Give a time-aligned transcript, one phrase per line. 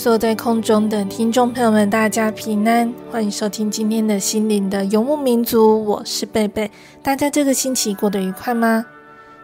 [0.00, 6.70] 坐在空中的听众朋友们，大家平安，欢迎收听今天的心灵的游牧民族，我是贝贝。
[7.02, 8.86] 大家这个星期过得愉快吗？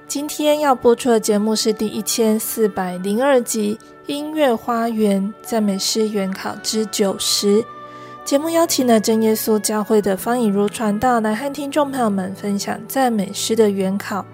[0.07, 7.61] 今天要播出的节目是第一千四百零二集《音乐花园赞美诗原考之九十》。
[8.25, 14.25] 节目邀请了真耶稣教会的方以如传道来和听众朋友们分享赞美诗的原考。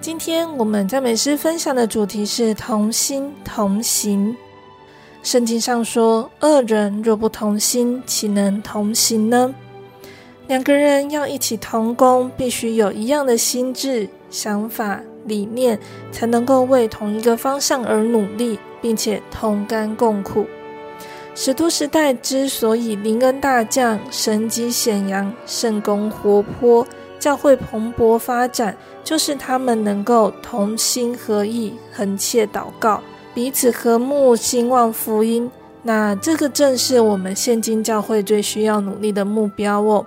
[0.00, 4.34] 今天我们赞美诗分享的主题是同心同行。
[5.22, 9.54] 圣经上说：“二人若不同心，岂能同行呢？”
[10.48, 15.78] 两个人要一起同工，必须有一样的心智、想法、理念，
[16.10, 20.46] 才能够为同一个方向而努力，并且同甘共苦。
[21.34, 26.84] 使徒时代之所以灵恩大降、神迹显扬、圣工活泼、
[27.20, 33.00] 教会蓬勃发展，就是他们能够同心合意、恒切祷告。
[33.34, 35.50] 彼此和睦，兴旺福音。
[35.82, 40.04] 那这个正是我们现今教会最需要努力的目标哦。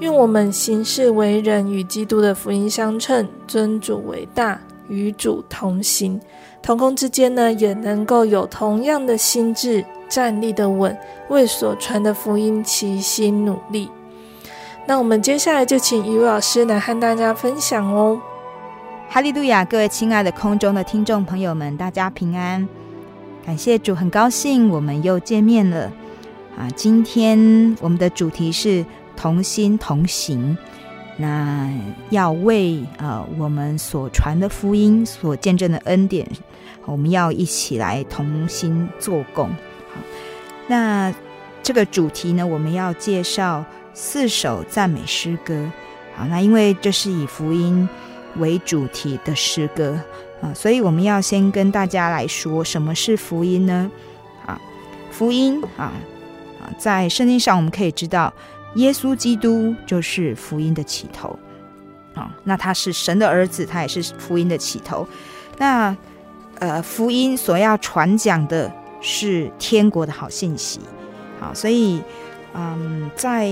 [0.00, 6.20] 愿我们行事为人与基督的福音相称，尊主为大，与主同行。
[6.62, 10.96] 同工之间呢，也能够有同样的心智，站立得稳，
[11.28, 13.88] 为所传的福音齐心努力。
[14.86, 18.20] 那我们接下来就请一位老师来和大家分享哦。
[19.08, 19.64] 哈利路亚！
[19.64, 22.68] 各位亲爱的空中的听众朋友们，大家平安！
[23.46, 25.90] 感谢主，很高兴我们又见面了
[26.58, 26.68] 啊！
[26.76, 28.84] 今天我们的主题是
[29.16, 30.58] 同心同行，
[31.16, 31.70] 那
[32.10, 36.28] 要为呃我们所传的福音、所见证的恩典，
[36.84, 39.48] 我们要一起来同心做工。
[39.48, 40.00] 好，
[40.66, 41.14] 那
[41.62, 45.70] 这个主题呢，我们要介绍四首赞美诗歌。
[46.16, 47.88] 好，那因为这是以福音。
[48.38, 49.98] 为主题的诗歌
[50.40, 53.90] 啊，所以我们要先跟大家来说什么是福音呢？
[54.44, 54.60] 啊，
[55.10, 55.92] 福音啊
[56.60, 58.32] 啊，在圣经上我们可以知道，
[58.74, 61.38] 耶稣基督就是福音的起头
[62.14, 62.30] 啊。
[62.44, 65.06] 那他是神的儿子，他也是福音的起头。
[65.58, 65.96] 那
[66.58, 70.80] 呃，福音所要传讲的是天国的好信息。
[71.38, 72.02] 好，所以
[72.54, 73.50] 嗯，在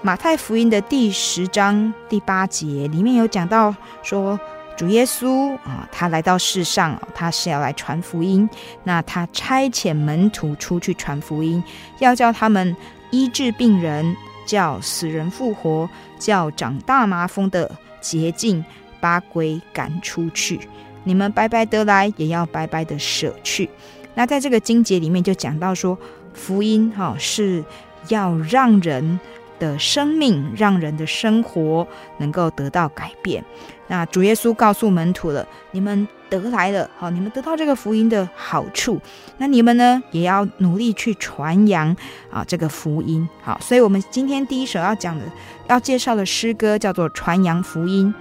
[0.00, 4.38] 马太福音的第十章第八节里面有讲到说，
[4.76, 8.48] 主耶稣啊，他来到世上，他是要来传福音。
[8.84, 11.62] 那他差遣门徒出去传福音，
[11.98, 12.76] 要叫他们
[13.10, 14.16] 医治病人，
[14.46, 17.68] 叫死人复活，叫长大麻风的
[18.00, 18.64] 洁净，
[19.00, 20.60] 把鬼赶出去。
[21.02, 23.68] 你们白白得来，也要白白的舍去。
[24.14, 25.98] 那在这个经节里面就讲到说，
[26.32, 27.64] 福音哈是
[28.06, 29.18] 要让人。
[29.58, 31.86] 的生命，让人的生活
[32.18, 33.44] 能够得到改变。
[33.88, 39.00] 那主耶稣告诉门徒了：你们得来了，好，你们得到这个福音的好处。
[39.38, 41.96] 那你们呢，也要努力去传扬
[42.30, 43.26] 啊这个福音。
[43.42, 45.24] 好，所以我们今天第一首要讲的、
[45.68, 48.14] 要介绍的诗歌叫做《传扬福音》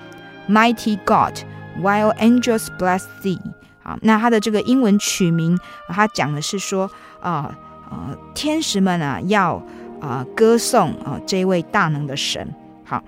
[0.52, 1.38] ，Mighty God
[1.84, 3.40] While Angels Bless Thee。
[3.84, 5.60] 好，那它的这个英文曲名，
[5.90, 7.54] 它讲的是说啊
[7.90, 9.62] 啊，天使们啊要。
[10.00, 12.48] 啊、歌颂啊、这位大能的神。
[12.84, 13.04] 好，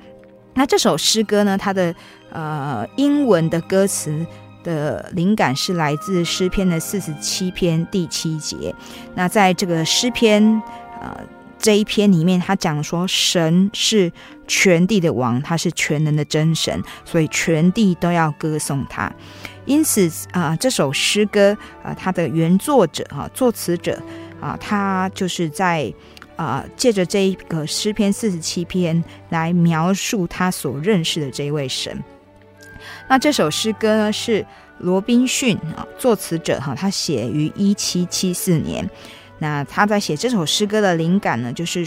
[0.53, 1.94] 那这首诗歌呢，它的
[2.31, 4.25] 呃英文的歌词
[4.63, 8.74] 的灵感是来自诗篇的四十七篇第七节。
[9.15, 10.62] 那在这个诗篇，
[11.01, 11.18] 呃。
[11.62, 14.09] 这一篇里面，他讲说，神是
[14.47, 19.12] 全地的王，他是全能的真神，所以全地都要歌颂他。
[19.65, 24.01] 因此啊、这首诗歌啊、它的原作者啊，作词者
[24.39, 25.94] 啊，他就是在
[26.39, 32.01] 啊，借着这一个诗篇四十七篇来描述他所认识的这一位神。
[33.09, 34.45] 那这首诗歌呢，是
[34.77, 38.89] 罗宾逊啊，作词者哈，他写于一七七四年。
[39.39, 41.86] 那他在写这首诗歌的灵感呢，就是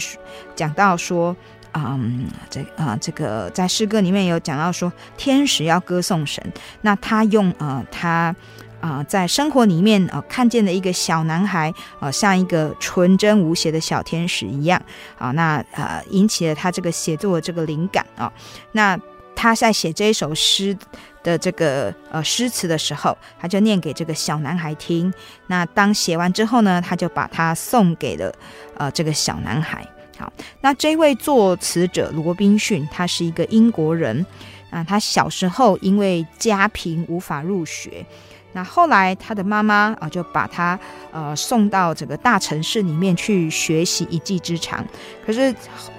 [0.55, 1.35] 讲到说，
[1.73, 6.43] 嗯，这啊、这个在诗歌里面有讲到说，天使要歌颂神。
[6.81, 8.35] 那他用呃，他
[8.83, 11.69] 啊、在生活里面啊、呃，看见的一个小男孩
[11.99, 14.81] 啊、呃，像一个纯真无邪的小天使一样
[15.17, 18.31] 啊、那呃，引起了他这个写作的这个灵感啊、
[18.73, 18.99] 那
[19.33, 20.77] 他在写这一首诗。
[21.23, 25.13] 的这个呃诗词的时候，他就念给这个小男孩听。
[25.47, 28.29] 那当写完之后呢，他就把它送给了
[28.75, 29.87] 呃这个小男孩。
[30.17, 34.25] 好，那这位作词者罗宾逊，他是一个英国人。
[34.69, 38.05] 啊，他小时候因为家贫无法入学，
[38.53, 40.79] 那后来他的妈妈啊就把他
[41.11, 44.85] 呃送到这个大城市里面去学习一技之长。
[45.25, 45.53] 可是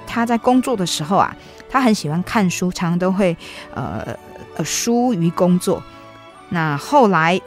[0.06, 1.36] 他在工作的时候啊，
[1.68, 3.36] 他很喜欢看书，常常都会
[3.74, 4.16] 呃。
[4.56, 5.82] 呃，疏于工作，
[6.50, 7.40] 那后来，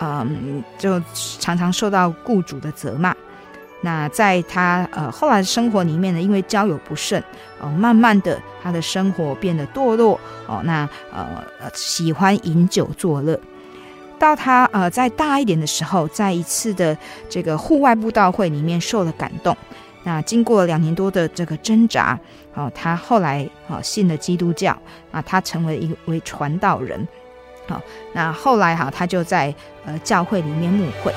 [0.00, 1.00] 嗯，就
[1.38, 3.14] 常常受到雇主的责骂。
[3.80, 7.22] 那在他呃后来的生活里面呢，因为交友不慎，
[7.60, 10.18] 哦，慢慢的他的生活变得堕落。
[10.48, 11.44] 哦，那呃
[11.74, 13.38] 喜欢饮酒作乐。
[14.18, 16.96] 到他呃在大一点的时候，在一次的
[17.28, 19.56] 这个户外布道会里面受了感动。
[20.04, 22.18] 那经过两年多的这个挣扎，
[22.54, 24.76] 哦，他后来哦信了基督教，
[25.10, 27.06] 啊，他成为一位传道人，
[27.66, 27.80] 好，
[28.12, 29.54] 那后来哈，他就在
[29.84, 31.12] 呃教会里面牧会。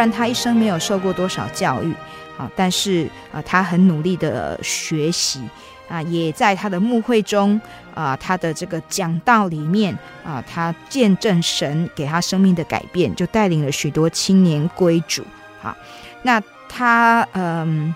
[0.00, 1.92] 虽然他一生没有受过多少教育，
[2.38, 5.42] 啊，但是啊，他很努力的学习，
[5.90, 7.60] 啊，也在他的牧会中，
[7.94, 9.94] 啊，他的这个讲道里面，
[10.24, 15.22] 啊，他见证神给他生命的改变，就带领了许多青年归主，
[15.62, 15.76] 啊，
[16.22, 17.94] 那他嗯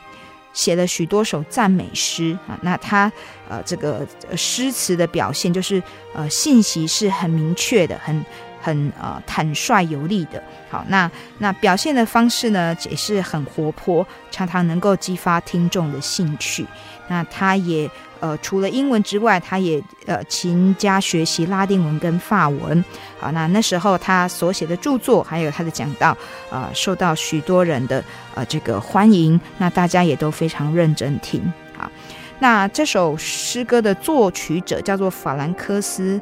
[0.53, 3.11] 写了许多首赞美诗，啊，那他
[3.49, 4.07] 呃这个
[4.37, 5.83] 诗词的表现就是
[6.15, 8.23] 呃信息是很明确的，很。
[8.65, 16.67] 很呃坦率有力的，好，那那表现的方式呢，也是很活泼，常常能够激发听众的兴趣。
[17.09, 17.91] 那他也
[18.21, 22.83] 呃除了英文之外，他也呃勤加学习拉丁文跟法文。
[23.21, 26.17] 好，那那时候他所写的著作还有他的讲道，
[26.49, 28.03] 啊、呃，受到许多人的
[28.35, 29.39] 呃这个欢迎。
[29.59, 31.53] 那大家也都非常认真听。
[31.77, 31.91] 好，
[32.39, 36.19] 那这首诗歌的作曲者叫做法兰克斯。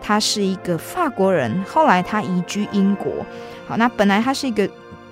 [0.00, 3.12] 他是一个法国人，后来他移居英国。
[3.66, 4.68] 好，那本来他是一个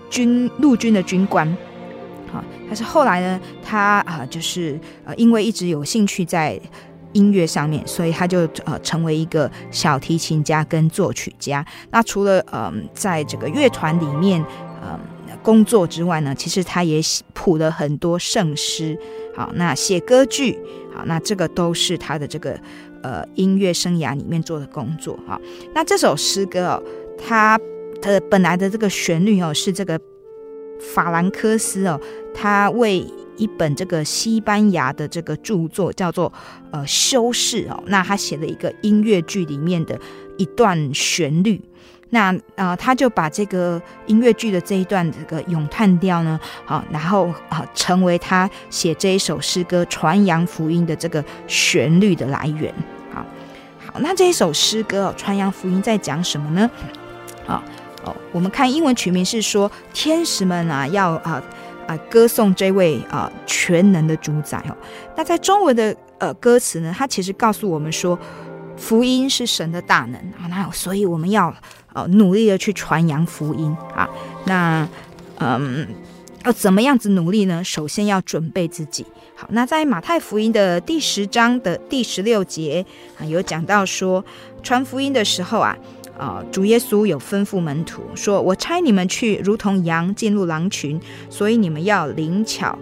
[0.08, 1.44] 军陆军的军官，
[2.32, 6.60] 好，但是后来呢，他啊就是呃因为一直有兴趣在
[7.12, 11.66] 音乐上面，所以他就呃成为一个小提琴家跟作曲家。
[11.90, 14.40] 那除了嗯、在这个乐团里面
[14.82, 14.99] 嗯、
[15.42, 17.00] 工作之外呢，其实他也
[17.32, 18.97] 谱了很多圣诗。
[19.35, 20.56] 好，那写歌剧，
[20.94, 22.56] 好，那这个都是他的这个。
[23.04, 25.38] 呃，音乐生涯里面做的工作哈，
[25.75, 26.82] 那这首诗歌哦，
[27.18, 27.61] 它
[28.00, 30.00] 的本来的这个旋律哦，是这个
[30.94, 32.00] 法兰克斯哦，
[32.34, 33.04] 他为
[33.37, 36.32] 一本这个西班牙的这个著作叫做
[36.73, 40.00] 呃修饰哦，那他写了一个音乐剧里面的
[40.38, 41.61] 一段旋律。
[42.14, 52.73] 那呃，他就把这个音乐剧的这一段这个咏叹调呢，好，然后啊，成为他写这一首诗歌传扬福音的这个旋律的来源。
[53.12, 53.26] 好，
[53.85, 56.71] 好，那这一首诗歌，传扬福音在讲什么呢？
[57.49, 57.61] 啊，
[58.04, 61.42] 哦，我们看英文曲名是说，天使们啊要啊
[61.88, 64.76] 啊歌颂这位啊全能的主宰哦。
[65.16, 68.16] 那在中文的呃歌词呢，它其实告诉我们说，
[68.76, 71.52] 福音是神的大能啊，那所以我们要。
[71.94, 74.10] 哦，努力的去传扬福音啊！
[74.46, 74.86] 那，
[75.38, 75.86] 嗯，
[76.44, 77.62] 要怎么样子努力呢？
[77.62, 79.06] 首先要准备自己。
[79.36, 82.84] 好，那在马太福音的第十章的第十六节
[83.18, 84.24] 啊，有讲到说，
[84.62, 85.76] 传福音的时候啊，
[86.18, 92.76] 啊，主耶稣有吩咐门徒说：“我差你们去，如同羊进入狼群，所以你们要灵巧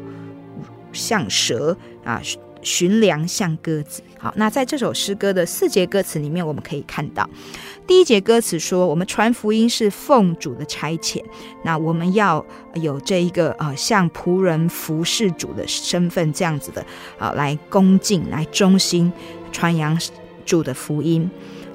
[0.92, 2.20] 像蛇啊，
[2.62, 7.28] 驯良像鸽子。”好，那在这首诗歌的四节歌词里面，我们可以看到，
[7.88, 11.20] 第一节歌词说，我们传福音是奉主的差遣，
[11.64, 16.86] 那我们要有这一个呃，像仆人服侍主的身份这样子的
[17.18, 19.12] 啊、来恭敬、来忠心
[19.50, 19.98] 传扬
[20.46, 21.28] 主的福音。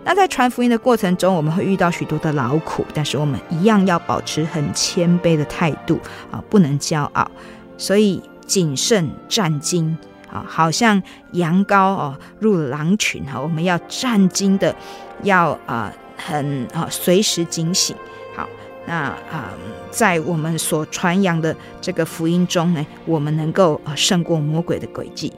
[0.06, 6.00] 那在传福音的过程中，我们会遇到许多的劳苦，但是我们一样要保持很谦卑的态度
[6.32, 7.30] 啊、不能骄傲，
[7.78, 9.94] 所以谨慎战兢。
[10.30, 14.76] 啊，好像羊羔哦入狼群哈，我们要战兢的，
[15.24, 17.96] 要啊很啊随时警醒。
[18.36, 18.48] 好，
[18.86, 18.94] 那
[19.32, 19.54] 啊
[19.90, 25.32] 在我们所传扬的这个福音中呢，我们能够啊胜过魔鬼的诡计。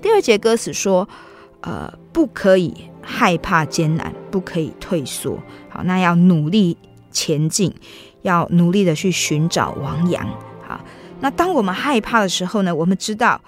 [0.00, 1.06] 第二节歌词说，
[1.60, 5.38] 呃，不可以害怕艰难，不可以退缩。
[5.68, 6.78] 好，那要努力
[7.12, 7.74] 前进，
[8.22, 10.26] 要努力的去寻找王羊。
[10.66, 10.80] 好，
[11.20, 13.38] 那当我们害怕的时候呢，我们知道。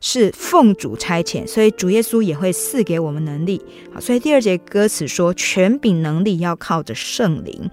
[0.00, 3.60] 是奉主差遣，所以主耶稣也会赐给我们能力。
[3.92, 7.70] 好，所以第二节歌词说，权柄能力要靠着圣灵，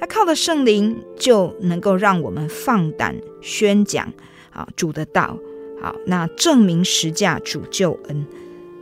[0.00, 4.12] 那靠着圣灵就能够让我们放胆宣讲
[4.52, 5.36] 啊主的道。
[5.82, 8.26] 好，那证明实价主救恩。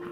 [0.03, 0.11] 好，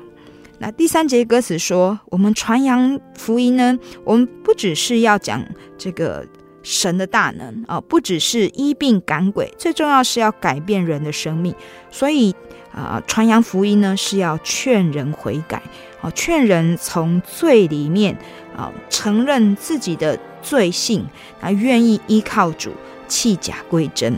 [0.58, 5.44] 那第三节歌词说，我们传扬福音呢，我们不只是要讲
[5.76, 6.26] 这个。
[6.62, 11.54] 神的大能啊，不只是医病赶鬼，最重要是要改变人的生命。
[11.90, 12.34] 所以
[12.72, 15.62] 啊，传扬福音呢，是要劝人悔改
[16.00, 18.16] 啊，劝人从罪里面
[18.56, 21.04] 啊，承认自己的罪性
[21.40, 22.70] 啊，愿意依靠主，
[23.08, 24.14] 弃假归真。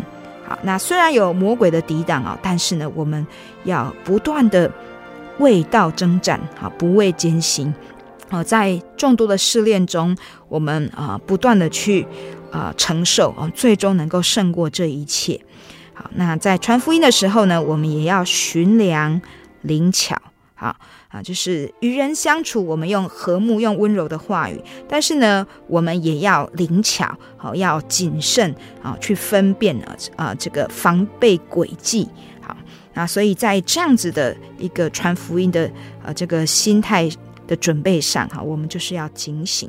[0.47, 3.26] 好，那虽然有魔鬼的抵挡啊，但是呢，我们
[3.64, 4.71] 要不断的
[5.38, 7.73] 为道征战啊，不畏艰辛。
[8.28, 10.16] 啊，在众多的试炼中，
[10.49, 12.06] 我们啊不断的去
[12.50, 15.38] 啊承受啊，最终能够胜过这一切。
[15.94, 19.20] 好，那在传福音的时候呢，我们也要驯良
[19.62, 20.20] 灵巧。
[20.54, 20.76] 好
[21.08, 24.56] 啊，就是与人相处，我们用和睦、用温柔的话语；
[24.88, 32.08] 但是呢，我们也要灵巧，好，要谨慎啊，去分辨啊啊这个防备诡计。
[32.40, 32.56] 好，
[32.94, 35.70] 那所以在这样子的一个传福音的
[36.04, 37.11] 呃这个心态。
[37.49, 39.68] 的准备上，哈，我们就是要警醒。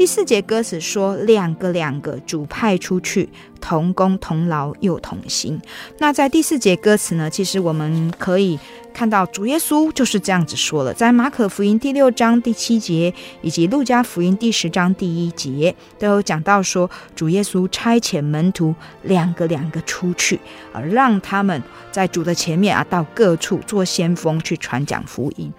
[0.00, 3.28] 第四节歌词说：“两个两个主派出去，
[3.60, 5.60] 同工同劳又同心。”
[6.00, 8.58] 那在第四节歌词呢，其实我们可以
[8.94, 20.40] 看到主耶稣就是这样子说了，在马可福音第六章第七节，以及路加福音第十章第一节，都有讲到说，主耶稣差遣门徒两个两个出去，
[20.72, 25.52] 啊，让他们在主的前面啊，到各处做先锋去传讲福音。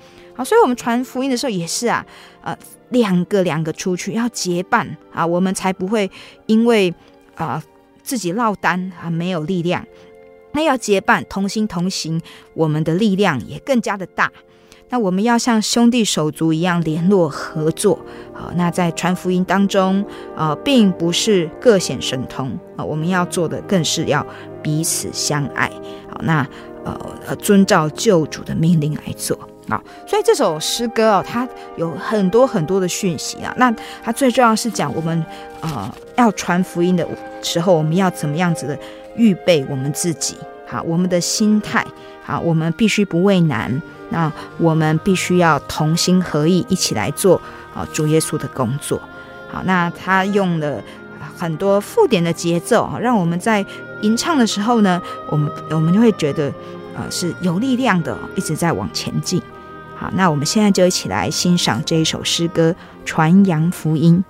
[0.44, 2.06] 所以我们传福音的时候也是啊，
[2.42, 2.58] 呃，
[2.90, 6.10] 两个两个出去要结伴啊，我们才不会
[6.46, 6.94] 因为
[7.36, 7.64] 啊、
[8.04, 9.86] 自己落单啊没有力量。
[10.54, 12.22] 那要结伴同心同行，
[12.54, 14.32] 我们的力量也更加的大。
[14.90, 17.98] 那我们要像兄弟手足一样联络合作
[18.34, 18.52] 啊。
[18.56, 20.06] 那在传福音当中
[20.36, 24.26] 啊，并不是各显神通啊，我们要做的更是要
[24.62, 25.72] 彼此相爱。
[26.10, 26.46] 好，那
[26.84, 29.40] 呃，遵照救主的命令来做。
[29.70, 33.54] 好，所以这首诗歌哦，它有很多很多的讯息啊。
[33.58, 35.26] 那它最重要是讲我们
[35.62, 37.08] 呃要传福音的
[37.42, 38.78] 时候，我们要怎么样子的
[39.16, 40.36] 预备我们自己。
[40.68, 41.86] 好，我们的心态，
[42.24, 43.82] 好，我们必须不畏难。
[44.10, 47.40] 那我们必须要同心合意，一起来做
[47.74, 49.00] 啊主耶稣的工作。
[49.48, 50.82] 好，那他用了
[51.38, 53.66] 很多附点的节奏啊，让我们在
[54.02, 56.52] 吟唱的时候呢，我们我们就会觉得。
[56.96, 59.42] 呃，是有力量的，一直在往前进。
[59.96, 62.72] 好，那我们现在就一起来欣赏这一首诗歌
[63.06, 64.24] 《传扬福音》。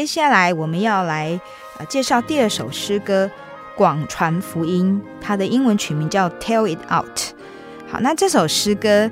[0.00, 1.38] 接下来我们要来
[1.76, 3.26] 呃介绍第二首诗歌
[3.76, 7.18] 《广传福音》，它的英文曲名叫《Tell It Out》。
[7.86, 9.10] 好，那这首诗歌，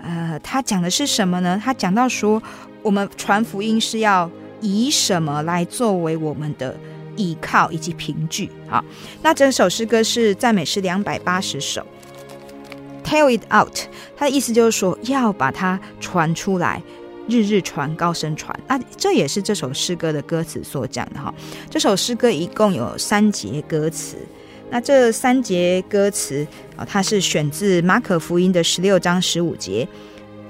[0.00, 1.60] 呃，它讲的是什么呢？
[1.60, 2.40] 它讲到说，
[2.82, 4.30] 我们传福音是要
[4.60, 6.76] 以什么来作为我们的
[7.16, 8.48] 依靠以及凭据？
[8.68, 8.84] 好，
[9.22, 11.84] 那这首诗歌是赞美诗两百八十首。
[13.02, 13.76] Tell it out，
[14.16, 16.80] 它的意思就是说要把它传出来，
[17.28, 18.58] 日日传，高声传。
[18.66, 21.32] 那这也是这首诗歌的歌词所讲的哈。
[21.70, 24.16] 这首诗歌一共有三节歌词，
[24.70, 29.86] 那这三节歌词啊，它是选自马可福音的十六章十五节。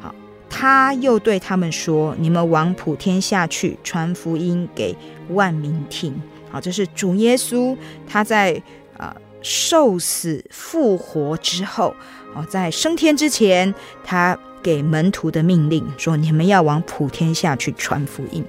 [0.01, 0.15] 好，
[0.49, 4.97] 他又对他们说：“你们往普天下去，传福音给
[5.31, 6.15] 万民听。”
[6.51, 8.63] 好，这是主耶稣他在
[8.97, 11.95] 啊受死复活之后。
[12.35, 18.45] 哦，在升天之前，他给门徒的命令说：“你们要往普天下去传福音。”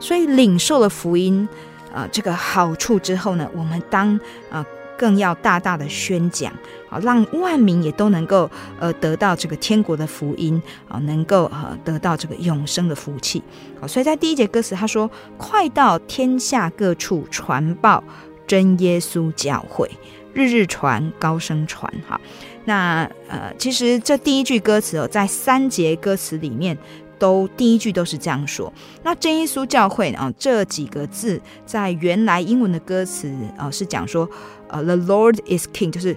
[0.00, 1.48] 所以领受了福音
[1.94, 4.18] 啊、这个好处之后呢，我们当
[4.50, 4.64] 啊、
[4.98, 6.52] 更要大大的宣讲
[6.88, 13.42] 啊，让万民也都能够呃得到这个天国的福音啊，能够呃得到这个永生的福气。
[13.80, 15.08] 好，所以在第一节歌词他说
[15.38, 18.02] ：“快到天下各处传报
[18.46, 19.88] 真耶稣教会，
[20.32, 22.20] 日日传，高声传。”哈。
[22.64, 26.76] 那呃，其实这第一句歌词哦，在三节歌词里面，
[27.18, 28.72] 都第一句都是这样说。
[29.02, 34.28] 那真耶稣教会啊，这几个字在原来英文的歌词啊，是讲说，
[34.68, 36.16] 呃，The Lord is King，就是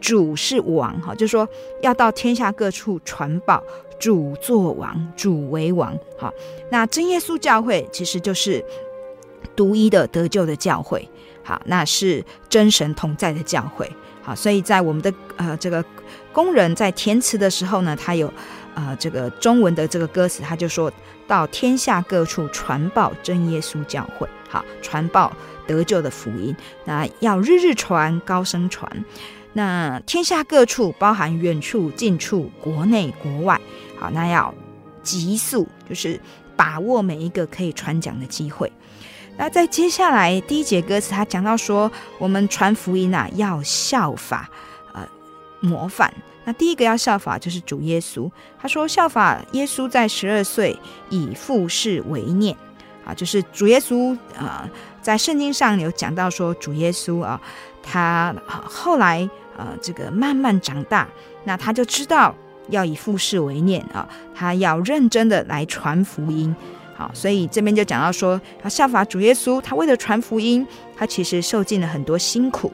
[0.00, 1.48] 主是王哈，就是说
[1.82, 3.62] 要到天下各处传报
[3.98, 5.98] 主作王，主为王。
[6.16, 6.32] 好，
[6.70, 8.64] 那真耶稣教会其实就是
[9.56, 11.08] 独一的得救的教会，
[11.42, 13.90] 好，那是真神同在的教会。
[14.28, 15.82] 啊，所以在我们的呃这个
[16.34, 18.30] 工人在填词的时候呢，他有
[18.74, 20.92] 呃这个中文的这个歌词，他就说
[21.26, 25.34] 到天下各处传报真耶稣教会，好，传报
[25.66, 29.04] 得救的福音，那要日日传，高声传。
[29.54, 33.58] 那天下各处包含远处近处，国内国外，
[33.98, 34.54] 好，那要
[35.02, 36.20] 急速，就是
[36.54, 38.70] 把握每一个可以传讲的机会。
[39.38, 44.50] 那在接下来第一节歌词，他讲到说，我们传福音啊，要效法
[44.92, 45.08] 呃
[45.60, 46.12] 模范。
[46.44, 48.28] 那第一个要效法就是主耶稣，
[48.60, 50.76] 他说效法耶稣在十二岁
[51.08, 52.56] 以父事为念
[53.04, 54.68] 啊，就是主耶稣啊、
[55.00, 57.40] 在圣经上有讲到说主耶稣啊，
[57.80, 61.06] 他后来呃这个慢慢长大，
[61.44, 62.34] 那他就知道
[62.70, 66.52] 要以父事为念啊，他要认真的来传福音。
[66.98, 72.72] 好，所以这边就讲到说，要效法主耶稣，他为了传福音，他其实受尽了很多辛苦。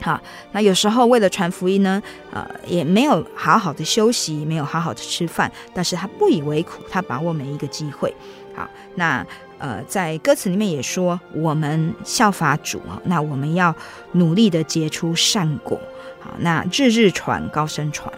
[0.00, 0.18] 好，
[0.52, 2.02] 那有时候为了传福音呢，
[2.32, 8.10] 呃，也没有好好的休息，没有好好的吃饭，但是他不以为苦，他把握每一个机会。
[8.54, 9.22] 好，那
[9.58, 13.76] 呃，在歌词里面也说，我们效法主啊，那我们要
[14.12, 15.78] 努力的结出善果。
[16.20, 18.10] 好，那日日传，高声传。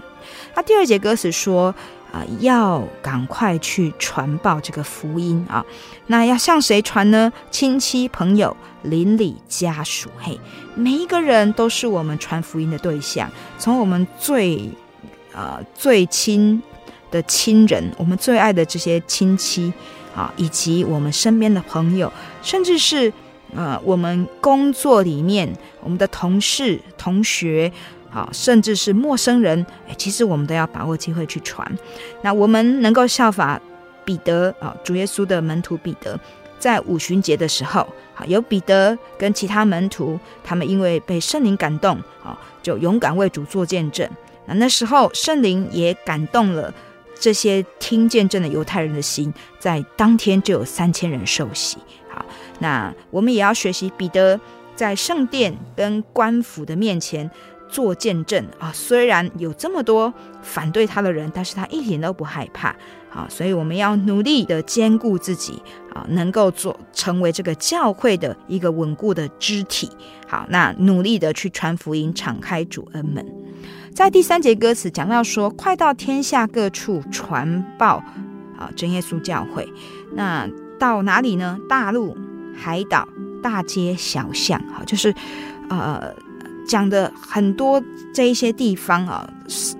[0.54, 1.74] 那第二节歌词说。
[2.12, 5.64] 啊，要赶快去传报这个福音啊！
[6.08, 7.32] 那要向谁传呢？
[7.50, 10.38] 亲戚、朋友、邻里、家属，嘿，
[10.74, 13.30] 每一个人都是我们传福音的对象。
[13.58, 14.68] 从我们最
[15.32, 16.60] 呃最亲
[17.12, 19.72] 的亲人，我们最爱的这些亲戚
[20.14, 23.12] 啊，以及我们身边的朋友，甚至是
[23.54, 27.72] 呃我们工作里面我们的同事、同学。
[28.10, 31.78] 好，甚至是陌生人，哎，其实我们都要把握机会去传。
[32.22, 33.60] 那我们能够效法
[34.04, 36.18] 彼得啊，主耶稣的门徒彼得，
[36.58, 44.08] 在五旬节的时候，好，有彼得跟其他门徒，他们因为被圣灵感动，啊，就勇敢为主做见证。
[44.46, 46.74] 那那时候圣灵也感动了
[47.18, 51.78] 这些听见证的犹太人的心，在当天就有三千人受洗。
[52.08, 52.26] 好，
[52.58, 54.40] 那我们也要学习彼得
[54.74, 57.30] 在圣殿跟官府的面前。
[57.70, 62.68] 做见证啊，虽然有这么多反对他的人，但是他一点都不害怕
[63.10, 65.62] 啊，所以我们要努力的坚固自己
[65.94, 69.88] 啊，能够做成为这个教会的一个稳固的肢体。
[70.26, 73.24] 好，那努力的去传福音，敞开主恩门。
[73.94, 78.02] 在第三节歌词讲到说，快到天下各处传报
[78.58, 79.68] 啊，真耶稣教会。
[80.14, 81.58] 那到哪里呢？
[81.68, 82.16] 大陆、
[82.56, 83.08] 海岛、
[83.42, 85.14] 大街小巷，好，就是
[85.68, 86.12] 呃。
[86.70, 87.82] 讲的很多
[88.14, 89.28] 这一些地方啊，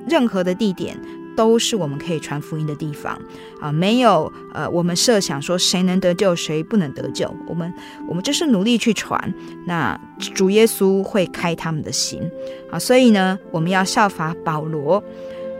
[0.09, 0.99] 任何的地点
[1.37, 3.17] 都是我们可以传福音的地方
[3.61, 7.73] 啊，没有呃，我们设想说谁能得救，谁不能得救，我们
[8.09, 9.33] 我们就是努力去传，
[9.67, 9.97] 那
[10.35, 12.29] 主耶稣会开他们的心
[12.73, 15.01] 啊，所以呢，我们要效法保罗，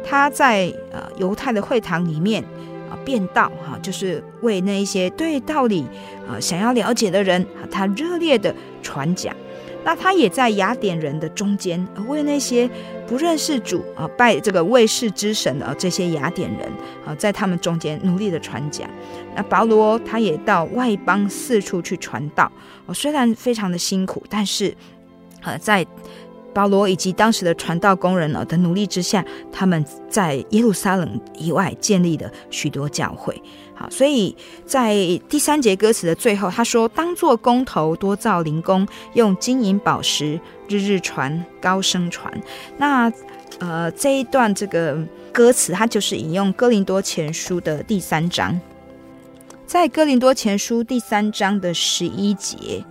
[0.05, 2.43] 他在呃犹太的会堂里面
[2.91, 5.87] 啊辩道哈，就是为那一些对道理
[6.29, 9.33] 啊想要了解的人，他热烈的传讲。
[9.85, 12.69] 那他也在雅典人的中间，为那些
[13.07, 16.71] 不认识主啊、拜这个卫士之神的这些雅典人
[17.07, 18.89] 啊，在他们中间努力的传讲。
[19.35, 22.51] 那保罗他也到外邦四处去传道，
[22.93, 24.75] 虽然非常的辛苦，但是
[25.43, 25.87] 呃，在
[26.53, 33.41] 保罗以及当时的传道工人呢的努力之下，他们在耶路撒冷以外建立了许多教会。
[33.75, 34.35] 好，所以
[34.67, 34.95] 在
[35.29, 42.33] 第三节歌词的最后，他说：“当作工头，多造灵工，用金银宝石，日日传，高声传。”
[42.77, 43.11] 那
[43.59, 44.99] 呃，这一段这个
[45.33, 48.61] 歌词，它就是引用哥林多前书的第三章，
[49.67, 52.85] 在哥林多前书第三章的十一节，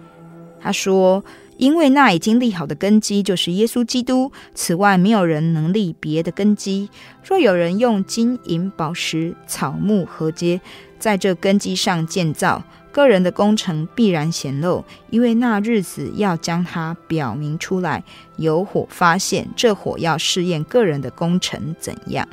[0.60, 1.24] 他说。
[1.60, 6.90] 因为那已经立好的根基就是耶稣基督，此外没有人能立别的根基。
[7.22, 10.62] 若有人用金银宝石、草木禾秸，
[10.98, 18.02] 在这根基上建造，个人的工程必然显露，因为那日子要将它表明出来，
[18.38, 22.26] 有火发现，这火要试验个人的工程怎样。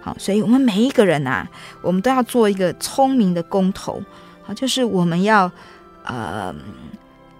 [0.00, 1.48] 好，所以我们每一个人啊，
[1.80, 4.02] 我们都要做一个聪明的工头，
[4.42, 5.48] 好，就是我们要
[6.02, 6.52] 呃。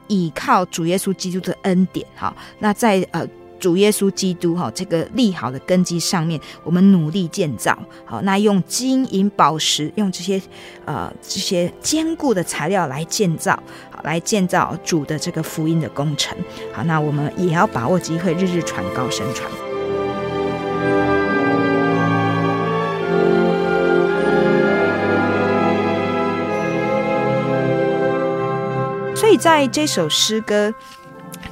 [0.09, 3.27] 倚靠主耶稣基督的恩典，哈，那在呃
[3.59, 10.41] 主耶稣基督哈这个利好的根基上面，我们努力建造，好，那用金银宝石，用这些
[10.85, 13.59] 呃这些坚固的材料来建造，
[13.91, 16.37] 好，来建造主的这个福音的工程，
[16.73, 19.74] 好，那我们也要把握机会，日日传，高声传。
[29.25, 30.73] 所以在这首诗歌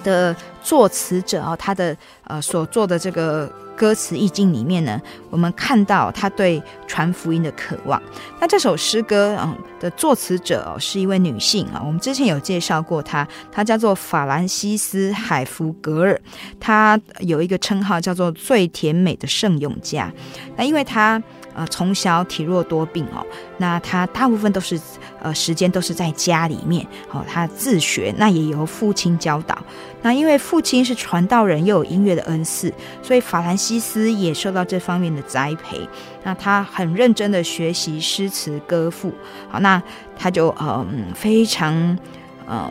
[0.04, 8.00] 的作词者啊，他的呃所做的这个歌词意境里面呢，我们看到他对传福音的渴望。
[8.38, 16.20] 那这首诗歌嗯的作词者哦是一位女性啊，我们之前有介绍过她，她叫做法兰西斯海弗格尔，
[16.60, 20.12] 她有一个称号叫做最甜美的圣咏家。
[20.58, 21.20] 那因为她。
[21.54, 23.26] 呃，从小体弱多病哦，
[23.58, 24.80] 那他大部分都是
[25.20, 29.56] 呃时间都是在家里面哦，他自学，那也由父亲教导。
[30.02, 35.86] 那因为父亲是传道人，又有音乐的恩赐，所以法兰西斯也受到这方面的栽培。
[36.24, 39.12] 那他很认真的学习诗词歌赋，
[39.48, 39.82] 好，那
[40.16, 41.98] 他就呃非常
[42.46, 42.70] 呃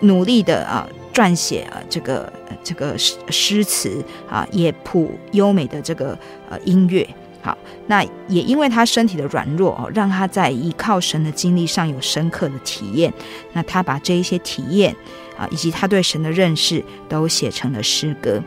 [0.00, 2.32] 努力的啊撰写啊这个
[2.62, 6.16] 这个诗诗词啊，也谱优美的这个
[6.48, 7.06] 呃音乐。
[7.44, 13.12] 好，那也因为他身体的软弱哦，让他在依靠神的经历上有深刻的体验。
[13.52, 14.94] 那他把这一些体验
[15.36, 18.40] 啊，以及他对神的认识，都写成了诗歌。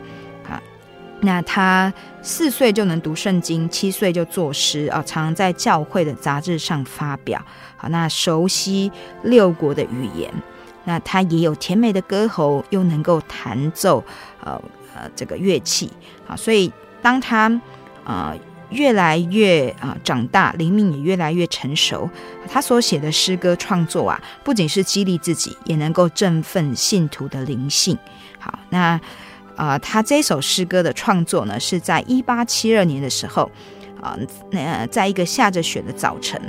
[0.48, 0.56] 啊，
[1.20, 7.38] 那他四岁就能读圣经，七岁就作诗啊，常在教会的杂志上发表。
[7.76, 8.90] 好，那熟悉
[9.24, 10.32] 六国的语言，
[10.84, 14.02] 那他也有甜美的歌喉，又能够弹奏
[14.42, 14.58] 呃
[14.94, 15.92] 呃这个乐器。
[16.24, 17.60] 好，所以当他。
[18.06, 18.34] 呃
[18.70, 22.08] 越来越啊长大，灵命也越来越成熟。
[22.48, 27.96] 他所写的诗歌创作啊，不仅是激励自己，也能够振奋信徒的灵性。
[28.38, 29.00] 好，那
[29.56, 33.50] 啊，他这首诗歌的创作呢，是在一八七二年的时候
[34.00, 34.16] 啊，
[34.50, 36.40] 那在一个下着雪的早晨，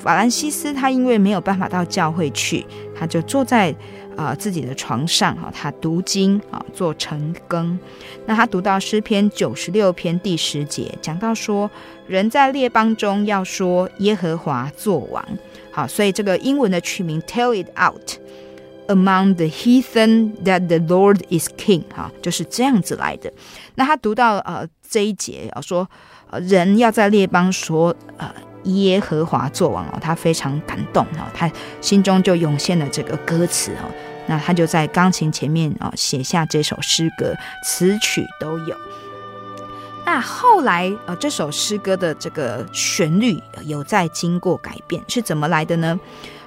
[0.00, 2.66] 法兰西斯他因为没有办法到教会去，
[2.98, 3.74] 他就坐在。
[4.16, 7.78] 啊、呃，自己的床上哈，他读经啊，做晨更。
[8.26, 11.70] 那他读到诗篇九十六篇第十节，讲到说，
[12.06, 15.24] 人在列邦中要说耶和华作王。
[15.70, 18.18] 好，所以这个英文的取名 Tell it out
[18.88, 21.84] among the heathen that the Lord is king。
[21.94, 23.32] 哈，就是这样子来的。
[23.76, 25.88] 那他读到呃这一节啊，说
[26.28, 28.30] 呃人要在列邦说呃。
[28.64, 33.90] 耶和华作王哦，他非常感动哦，他心中就涌现了这个歌词哦，
[34.26, 38.76] 那他就在钢琴前面哦写下这首诗歌，词曲都有。
[40.04, 45.98] 那后来呃，这首诗歌的这个旋律有在经过改变，是怎么来的呢？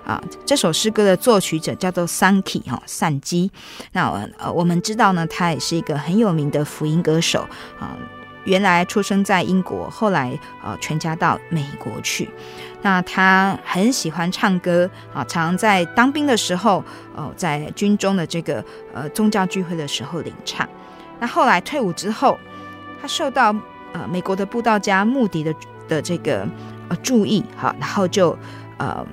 [0.05, 3.49] 啊，这首诗歌的作曲者叫做桑基哈善基，
[3.93, 7.47] 那呃我们知道呢，他也是一个很有名的福音歌手
[7.79, 7.95] 啊。
[8.45, 12.29] 原来出生在英国，后来呃全家到美国去。
[12.81, 16.83] 那他很喜欢唱歌啊，常在当兵的时候，
[17.15, 20.67] 呃，在军中的这个呃宗教聚会的时候领唱。
[21.19, 22.37] 那后来退伍之后，
[23.01, 23.55] 他受到
[23.93, 25.55] 呃美国的布道家穆迪的
[25.87, 26.45] 的这个
[26.89, 28.37] 呃注意，好，然后就
[28.77, 29.05] 呃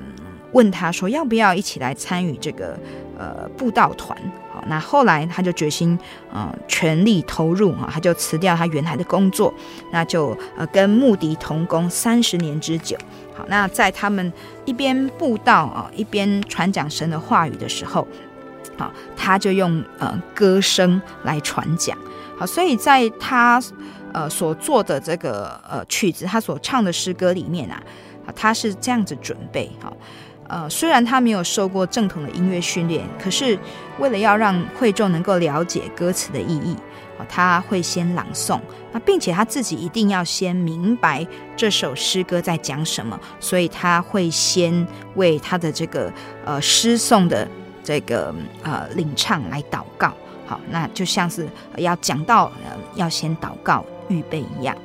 [0.50, 2.76] 问他说要不要一起来参与这个
[3.16, 4.18] 呃布道团。
[4.66, 5.98] 那后来他就决心，
[6.32, 9.52] 呃，全力投入啊，他就辞掉他原来的工作，
[9.92, 12.96] 那就呃跟穆迪同工三十年之久。
[13.34, 14.32] 好，那在他们
[14.64, 18.06] 一边布道啊，一边传讲神的话语的时候，
[18.76, 21.96] 好，他就用呃歌声来传讲。
[22.38, 23.62] 好，所以在他
[24.12, 27.82] 呃所做的这个呃曲子，他所唱的诗歌里面啊，
[28.34, 29.96] 他是这样子准备好。
[30.50, 33.56] 呃，虽然他没有受过正统的音乐训练，可是
[34.00, 36.76] 为了要让会众能够了解歌词的意义，
[37.28, 38.58] 他会先朗诵，
[38.90, 41.24] 那并且他自己一定要先明白
[41.56, 44.84] 这首诗歌在讲什么，所以他会先
[45.14, 46.12] 为他的这个
[46.44, 47.46] 呃诗诵的
[47.84, 48.34] 这个
[48.64, 50.12] 呃领唱来祷告。
[50.46, 52.50] 好，那就像是要讲到
[52.96, 54.76] 要先祷告预备一样。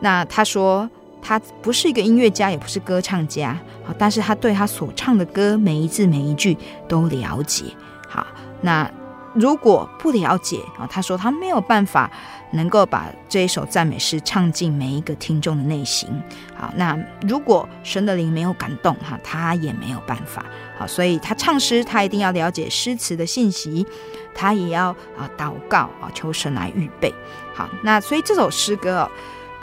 [0.00, 0.90] 那他说。
[1.20, 6.56] 他不是一个音乐家，也不是歌唱家，好，但是他对他所唱的歌每一字每一句
[6.88, 7.64] 都了解。
[8.08, 8.26] 好，
[8.62, 8.90] 那
[9.34, 12.10] 如果不了解啊，他说他没有办法
[12.52, 16.08] 能够把这一首赞美诗唱进每一个听众的内心。
[16.56, 20.44] 好，那如果神的灵没有感动哈，他也没有办法。
[20.78, 23.86] 好，所以他唱诗，他一定要了解诗词的信息，
[24.34, 27.12] 他也要啊祷告啊，求神来预备。
[27.52, 29.08] 好，那所以这首诗歌。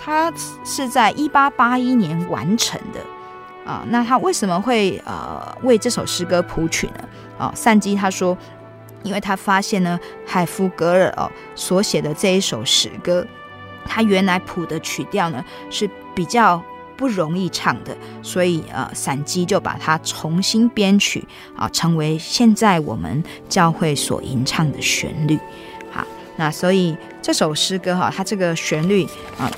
[0.05, 0.31] 他
[0.63, 2.99] 是在一八八一年完成的
[3.65, 7.09] 啊，那他为什么会呃为这首诗歌谱曲呢？
[7.39, 8.37] 啊，善基他说，
[9.01, 13.25] 因为他发现呢，海夫格尔哦所写的这一首诗歌，
[13.83, 16.61] 他原来谱的曲调呢是比较
[16.95, 25.39] 不容易唱的，所以呃，善基就把它重新编曲啊，成为现在我们教会所吟唱的旋律。
[26.37, 29.05] 那所以这首诗歌哈，它这个旋律
[29.37, 29.51] 啊。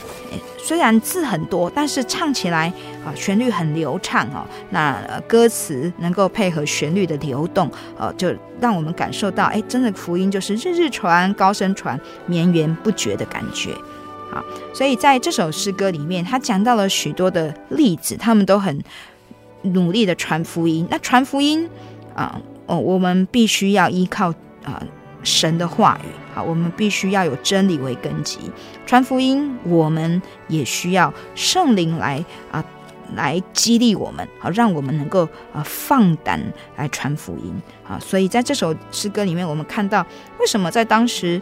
[0.59, 2.67] 虽然字很多，但是唱起来
[3.05, 4.45] 啊，旋律很流畅哦。
[4.71, 13.71] 那歌词能够配合旋律的流动，呃，就让我们感受到，哎，真的福音就是日日传、高声传、绵延不绝的感觉。
[14.29, 18.83] 好，所以在这首诗歌里面，他讲到了许多的例子，他们都很
[19.61, 20.85] 努力的传福音。
[20.91, 21.69] 那传福音
[22.13, 24.33] 啊，哦，我们必须要依靠
[24.65, 24.83] 啊
[25.27, 26.07] 神的话语。
[26.33, 28.39] 好，我们必须要有真理为根基，
[28.85, 32.63] 传福音，我们也需要圣灵来啊，
[33.15, 36.41] 来激励我们，好，让我们能够啊放胆
[36.77, 37.53] 来传福音
[37.85, 37.99] 啊。
[37.99, 40.05] 所以在这首诗歌里面，我们看到
[40.39, 41.41] 为什么在当时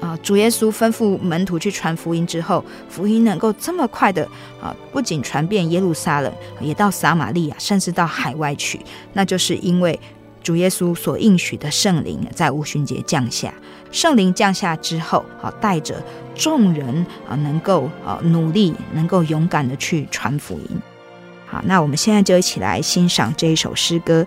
[0.00, 4.28] 啊，主耶稣吩咐门徒去传福音之后，福音能够这么快的
[4.60, 8.78] 啊，不仅传遍耶路撒冷，也到撒玛利亚，甚至到海外去，
[9.14, 9.98] 那就是因为
[10.42, 13.52] 主耶稣所应许的圣灵在五旬节降下。
[13.90, 16.02] 圣灵降下之后，啊，带着
[16.34, 20.80] 众人啊，能够啊努力，能够勇敢的去传福音。
[21.46, 24.26] 好，那我们现在就一起来欣赏这一首诗歌。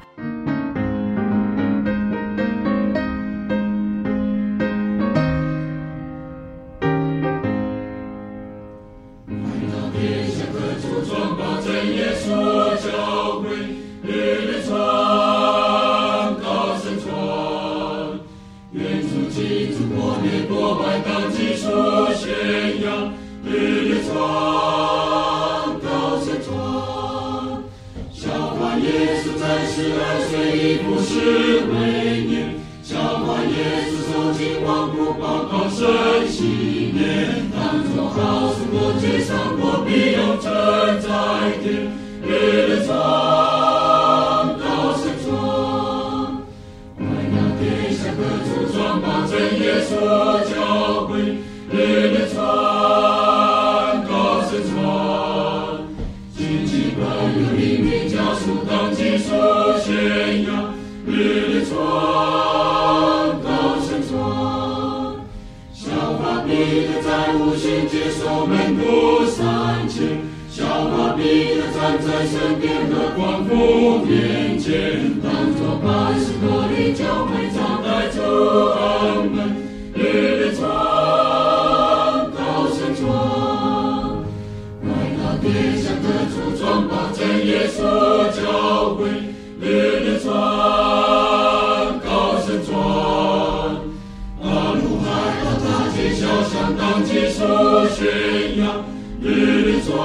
[96.78, 98.84] 当接受宣扬，
[99.22, 99.96] 日日转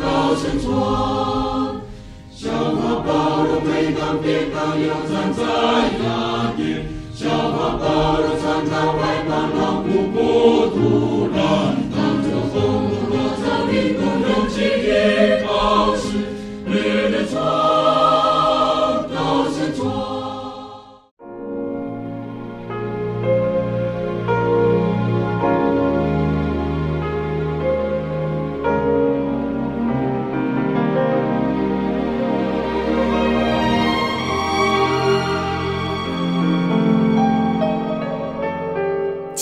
[0.00, 0.68] 高声唱，
[2.30, 5.42] 笑话包容美感，别当又站在
[6.04, 6.29] 阳。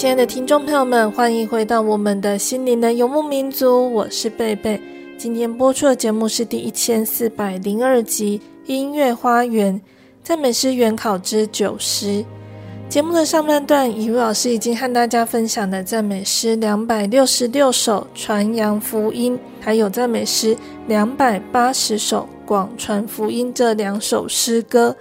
[0.09, 4.81] 亲爱的听众朋友们，欢迎回到我们的心灵的游牧民族，我是贝贝。
[5.19, 9.79] 今天播出的节目是第一千四百零二集《音乐花园
[10.25, 12.07] 赞美诗原考之九十》。
[12.89, 24.97] 节目的上半段，以如老师已经和大家分享的赞美诗两百六十六首传扬福音，还有赞美诗两百八十首广传福音这两首诗歌。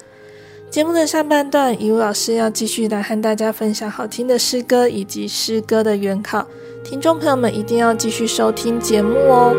[0.70, 6.46] 节目的上半段，以如老师要继续来和大家分享好听的诗歌以及诗歌的原考，
[6.84, 9.56] 听众朋友们一定要继续收听节目哦。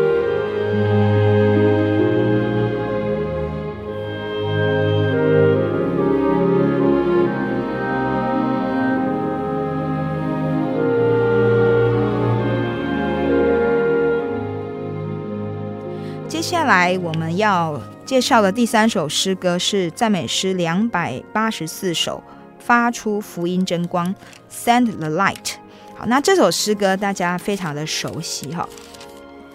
[16.29, 17.81] 接下来我们要。
[18.09, 22.23] 介绍的第三首诗歌是赞美诗两百八十四首，
[22.57, 24.15] 发出福音真光
[24.51, 25.51] ，Send the light。
[25.95, 28.67] 好，那这首诗歌大家非常的熟悉哈，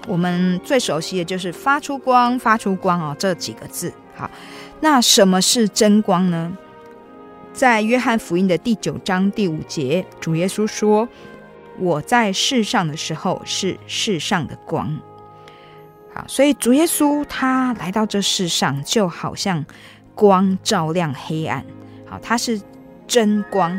[0.07, 3.93] 我们最熟悉的就是发出光，发出光哦这几个字。
[4.15, 4.31] 好，
[4.81, 6.57] 那什么是真光呢？
[7.53, 11.09] 在约翰福音的第九章第五节，主耶稣说
[11.81, 14.97] ：“我在世上的时候是世上的光。”
[16.15, 19.67] 啊，所以主耶稣他来到这世上，就好像
[20.15, 21.65] 光照亮黑暗。
[22.07, 22.61] 好，他是
[23.09, 23.73] 真光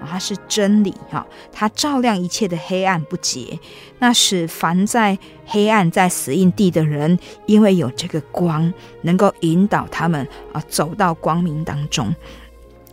[0.00, 3.58] 啊，他是真理哈，他照亮一切的黑暗不洁。
[3.98, 8.72] 那使凡在黑暗、在死荫地的人，因为有这个光，
[9.02, 12.14] 能够引导他们啊，走到光明当中。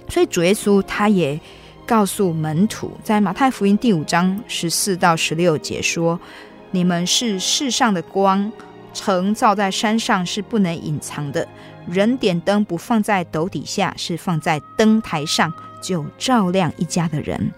[0.09, 1.39] 所以主耶稣他也
[1.85, 6.19] 告诉门徒，在马太福音第五章十四到十六节说
[6.71, 8.51] ：“你们是世上的光。”
[8.97, 11.47] 城造在山上是不能隐藏的，
[11.87, 17.53] 人点灯不放在斗底下，是放在灯台上，就照亮一家的人。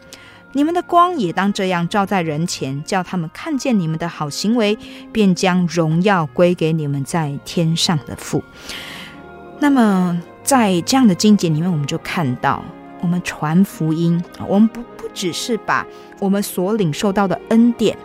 [0.51, 4.77] 你们的光也当这样照在人前，叫他们看见你们的好行为，
[5.13, 8.43] 便将荣耀归给你们在天上的父。
[9.59, 12.61] 那么，在这样的经节里面，我们就看到，
[13.01, 15.85] 我们传福音，我们不不只是把
[16.19, 17.97] 我们所领受到的恩典。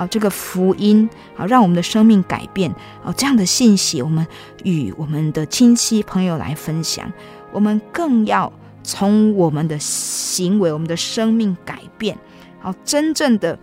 [0.00, 3.12] 啊，这个福音啊，让我们的生命改变哦。
[3.14, 4.26] 这样的信息，我们
[4.64, 7.12] 与我们的亲戚朋友来分享。
[7.52, 8.50] 我们更要
[8.82, 12.16] 从我们的行为、我们的生命改变，
[12.60, 13.58] 好，真正的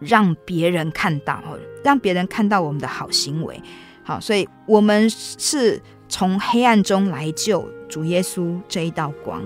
[0.00, 1.40] 让别人看到，
[1.84, 3.62] 让别人看到我们的好行为。
[4.02, 9.40] 好，所以我们是从黑暗中来救主耶稣这一道光。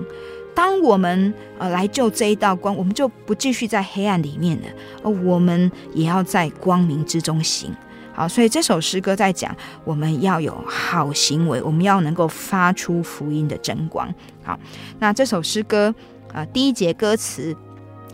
[0.59, 4.67] 当我们呃来救这一道光，我们就不继续在黑暗里面了，
[5.01, 7.73] 而我们也要在光明之中行。
[8.11, 14.13] 好，所以这首诗歌在讲我们要有好行为，我们要能够发出福音的真光。
[14.43, 14.59] 好，
[14.99, 15.95] 那这首诗歌
[16.33, 17.55] 啊、第一节歌词，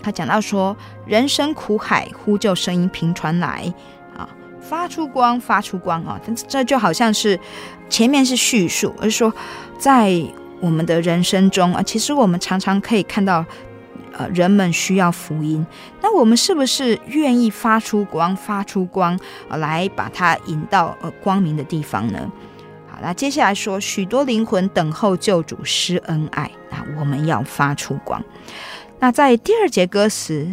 [0.03, 0.77] 他讲到说：
[1.07, 3.73] 人生苦海，呼救声音频传来
[4.15, 4.29] 啊，
[4.61, 7.39] 发出光，发出光啊，这就好像是
[7.89, 9.33] 前面是叙述，而是说
[9.79, 10.23] 在。
[10.65, 13.45] 我们的人生中啊，其实我们常常可以看到，
[14.13, 15.63] 呃，人们需要福音。
[16.01, 22.31] 那我们是不是愿意发出光，发出光，呃，来把它引到呃光明的地方呢？
[22.87, 28.19] 好，那接下来说，许多灵魂等候救主施恩爱，那我们要发出光。
[28.99, 30.47] 那在第二节歌词，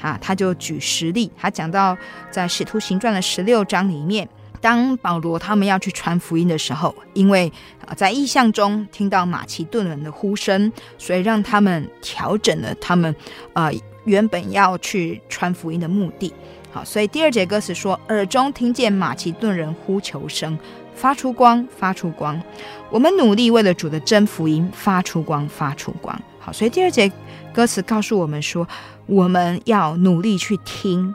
[0.00, 1.94] 啊，他就举实例，他讲到
[2.30, 4.26] 在使徒行传的十六章里面。
[4.64, 7.52] 当保罗他们要去传福音的时候，因为
[7.86, 13.14] 啊在异象中听到马其顿人的呼声，所以让他们调整了他们
[13.52, 13.68] 啊
[14.06, 16.32] 原本要去传福音的目的。
[16.72, 20.58] 好，所以第二节歌词说：“耳中听见马其顿人呼求声，
[20.94, 22.40] 发出光，发出光。
[22.88, 27.12] 我们努力为了主的真福音发出光，发出光。”好，所以第二节
[27.52, 28.66] 歌词告诉我们说，
[29.04, 31.14] 我们要努力去听。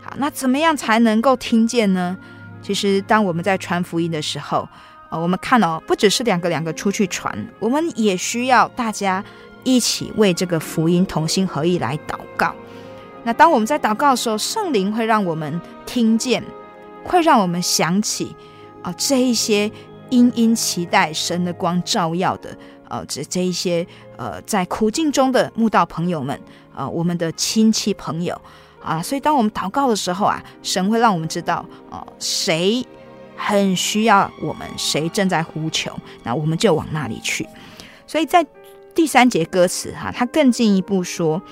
[0.00, 2.16] 好，那怎么样才能够听见呢？
[2.64, 4.66] 其实，当我们在传福音的时候，
[5.10, 9.22] 呃，我们看哦，不只是两个两个出去传，我们也需要大家
[9.64, 12.54] 一起为这个福音同心合意来祷告。
[13.22, 16.42] 那当我们在祷告的时候，圣灵会让我们听见，
[17.04, 18.34] 会让我们想起
[18.80, 19.70] 啊，这一些
[20.08, 22.56] 殷殷期待神的光照耀的，
[22.88, 23.86] 呃，这这一些
[24.16, 26.40] 呃，在苦境中的慕道朋友们，
[26.74, 28.40] 呃，我们的亲戚朋友。
[28.84, 32.86] 啊，所以当我们祷告的时候啊，神会让我们知道，哦，谁
[33.34, 37.48] 很需要我们，谁正在呼求，那我们就往那里去。
[38.06, 38.46] 所以在
[38.94, 41.42] 第三节歌词哈，他更进一步说，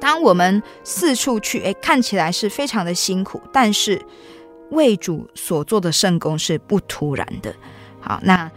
[0.00, 4.00] 当我们四处去，诶，看起来是非常的辛苦，但是
[4.70, 7.54] 为主所做的圣工是不突然的。
[8.00, 8.50] 好，那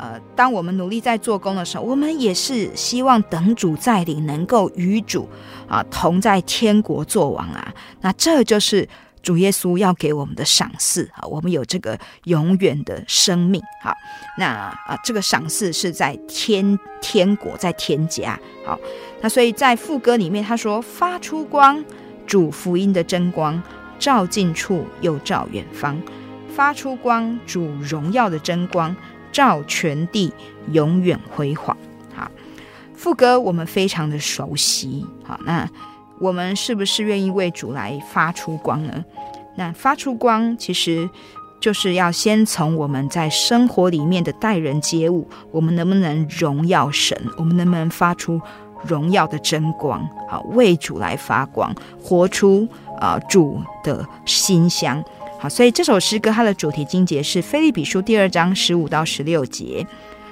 [0.00, 5.28] 呃，当我们努力在做工的时候，我们也是希望等主再临，能够与主
[5.68, 7.70] 啊同在天国作王啊。
[8.00, 8.88] 那这就是
[9.22, 13.60] 主耶稣要给我们的赏赐啊，我们有这个永远的生命。
[13.82, 13.94] 好，
[14.38, 18.40] 那啊，这个赏赐是在天天国，在天家。
[18.64, 18.80] 好，
[19.20, 21.84] 那所以在副歌里面他说：“发出光，
[22.26, 23.62] 主福音的真光，
[23.98, 26.00] 照近处又照远方。
[26.48, 28.96] 发出光，主荣耀的真光。”
[29.32, 30.32] 照全地，
[30.72, 31.76] 永远辉煌。
[32.14, 32.30] 好，
[32.94, 35.06] 副歌我们非常的熟悉。
[35.22, 35.68] 好，那
[36.18, 39.04] 我们是不是愿意为主来发出光呢？
[39.56, 41.08] 那发出光，其实
[41.60, 47.16] 就是要先从我们在生活里面的待人接物，我们能不能荣耀神？
[47.36, 48.40] 我们能不能发出
[48.86, 50.08] 荣耀的真光？
[50.28, 52.66] 好，为主来发光，活出
[52.98, 55.02] 啊、主的馨香。
[55.42, 59.86] 好，所以这首诗歌它的主题经节是《腓立比书》第二章十五到十六节，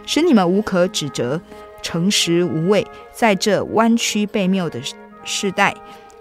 [0.05, 1.41] 使你们无可指责，
[1.81, 4.79] 诚实无伪，在这弯曲悖谬的
[5.25, 5.75] 世代，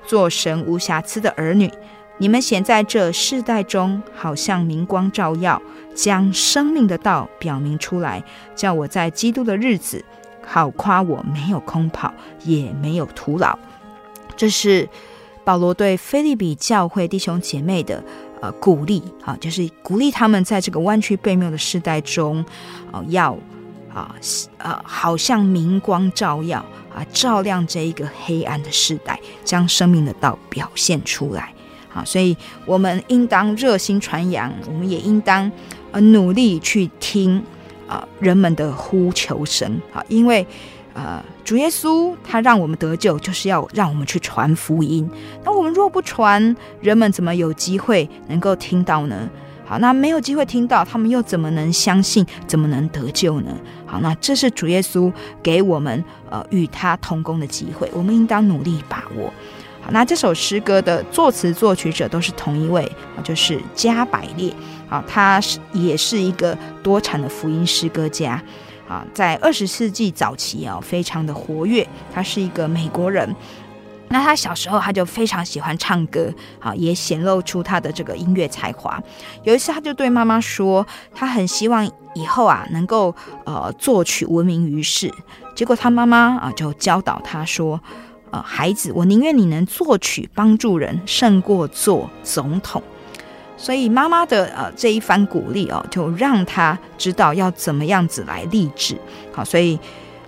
[0.05, 1.69] 做神无瑕疵的儿女。
[2.17, 5.61] 你们显在这世代中，好像明光照耀，
[5.93, 8.23] 将生命的道表明出来，
[8.55, 10.01] 叫我在基督的日子，
[10.45, 12.13] 好夸我没有空跑，
[12.45, 13.59] 也没有徒劳。
[14.37, 14.87] 这是
[15.43, 18.01] 保罗对腓立比教会弟兄姐妹的。
[18.39, 22.45] 呃，鼓励啊，就是鼓励他们在这个弯曲背谬的时代中，
[22.91, 23.35] 哦、要
[23.93, 24.15] 啊，
[24.57, 26.59] 呃，好像明光照耀
[26.93, 31.51] 啊，照亮这一个黑暗的时代，将生命的道表现出来。
[31.89, 35.51] 好，所以我们应当热心传扬，我们也应当
[35.91, 37.43] 呃努力去听
[37.87, 40.45] 啊、人们的呼求声啊，因为。
[40.97, 45.07] 呃，主耶稣他让我们得救，就是要让我们去传福音。
[45.45, 49.29] 那我们若不传，人们怎么有机会能够听到呢？
[49.63, 52.25] 好，那没有机会听到，他们又怎么能相信？
[52.47, 53.51] 怎么能得救呢？
[53.85, 59.31] 好，那这是主耶稣给我们呃与他同工的机会，我们应当努力把握。
[59.81, 62.91] 好，那这首诗歌的作词作曲者都是同一位，
[63.23, 64.51] 就是加百列。
[64.87, 68.41] 好，他是也是一个多产的福音诗歌家。
[68.87, 71.87] 啊，在二十世纪早期啊，非常的活跃。
[72.13, 73.35] 他是一个美国人，
[74.09, 79.01] 那他小时候他就非常喜欢唱歌，啊，也显露出他的这个音乐才华。
[79.43, 81.85] 有一次，他就对妈妈说，他很希望
[82.15, 83.13] 以后啊能够
[83.45, 85.13] 呃作曲闻名于世。
[85.53, 87.81] 结果他妈妈啊就教导他说，
[88.31, 92.81] 呃，孩子，我宁愿你能作曲帮助人，胜过做总统。
[93.57, 98.95] 所以妈妈的呃这一番鼓励哦，就让他知道要怎么样子来立志。
[99.33, 99.77] 好，所以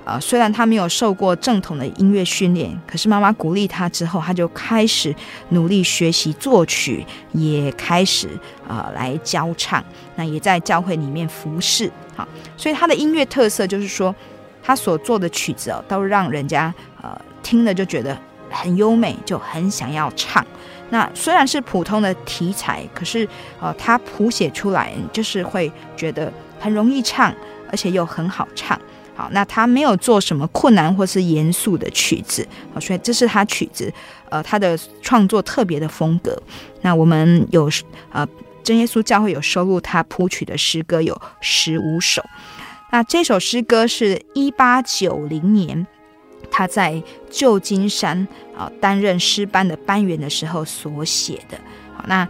[0.03, 5.15] 呃虽然他没有受过正统的音乐训练，可是妈妈鼓励他之后，他就开始
[5.49, 8.27] 努力学习作曲，也开始
[8.67, 9.83] 呃来教唱，
[10.15, 11.91] 那也在教会里面服侍。
[12.15, 12.27] 好，
[12.57, 14.13] 所以他的音乐特色就是说，
[14.63, 17.09] 他所做的曲子哦，都让人家呃
[17.43, 18.17] 听了就觉得
[18.49, 20.43] 很优美，就很想要唱。
[20.91, 23.27] 那虽然是普通的题材，可是
[23.61, 27.33] 呃，他谱写出来就是会觉得很容易唱，
[27.69, 28.79] 而且又很好唱。
[29.15, 33.91] 好，那他没有做什么困难或是严肃的曲子，好，所以这是他曲子
[34.29, 36.41] 呃他的创作特别的风格。
[36.81, 37.69] 那我们有
[38.11, 38.25] 呃
[38.63, 42.23] 真耶稣教会有收录他谱曲的诗歌有十五首。
[42.91, 45.85] 那这首诗歌是一八九零年。
[46.51, 48.27] 他在旧金山
[48.57, 51.59] 啊担任诗班的班员的时候所写的。
[51.93, 52.27] 好，那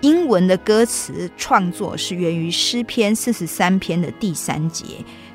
[0.00, 4.84] 英文的歌词创作是源于诗篇四十三篇的第三节。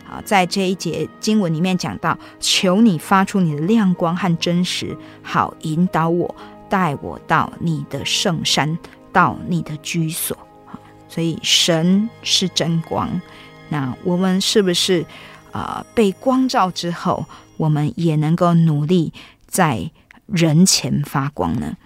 [0.10, 6.34] 啊，在这一节经文里面讲到，求你发出你的亮光和真实，好引导我，
[6.70, 8.80] 带我到你的圣山，
[9.12, 10.38] 到你的居所。
[11.10, 13.22] 所以神是真光，
[13.68, 15.06] 那我们是不是
[15.52, 17.26] 啊、被光照之后？
[17.58, 19.14] 我们也能够努力
[19.48, 19.92] 在
[20.28, 21.78] 人前发光呢。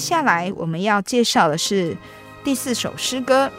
[0.00, 1.94] 下来我们要介绍的是
[2.42, 3.50] 第四首诗歌，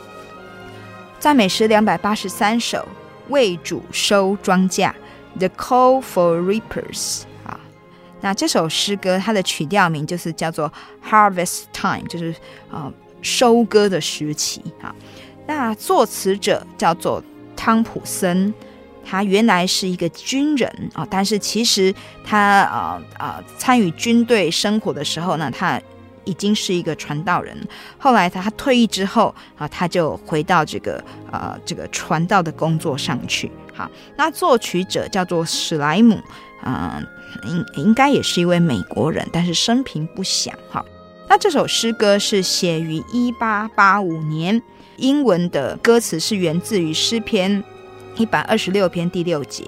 [1.19, 2.87] 赞美诗两百八十三首，
[3.29, 4.91] 为主收庄稼
[5.37, 7.21] ，The Call for Reapers。
[7.45, 7.59] 啊，
[8.21, 10.71] 那这首诗歌它的曲调名就是叫做
[11.07, 12.35] Harvest Time，就是
[12.71, 14.93] 啊收割的时期啊。
[15.45, 17.23] 那作词者叫做
[17.55, 18.51] 汤普森。
[19.03, 25.81] 他原来是一个军人啊，但是其实他啊啊参与军队生活的时候呢，他
[26.32, 27.55] 已经是一个传道人。
[27.99, 33.51] 后来他退役之后啊，他就回到这个呃这个传道的工作上去。
[33.73, 36.17] 好，那作曲者叫做史莱姆，
[36.63, 37.05] 嗯，
[37.45, 40.57] 应应该也是一位美国人，但是生平不详。
[40.71, 40.86] 哈，
[41.27, 44.61] 那这首诗歌是写于一八八五年，
[44.95, 47.61] 英文的歌词是源自于诗篇。
[48.17, 49.63] 一百二十六篇第六节，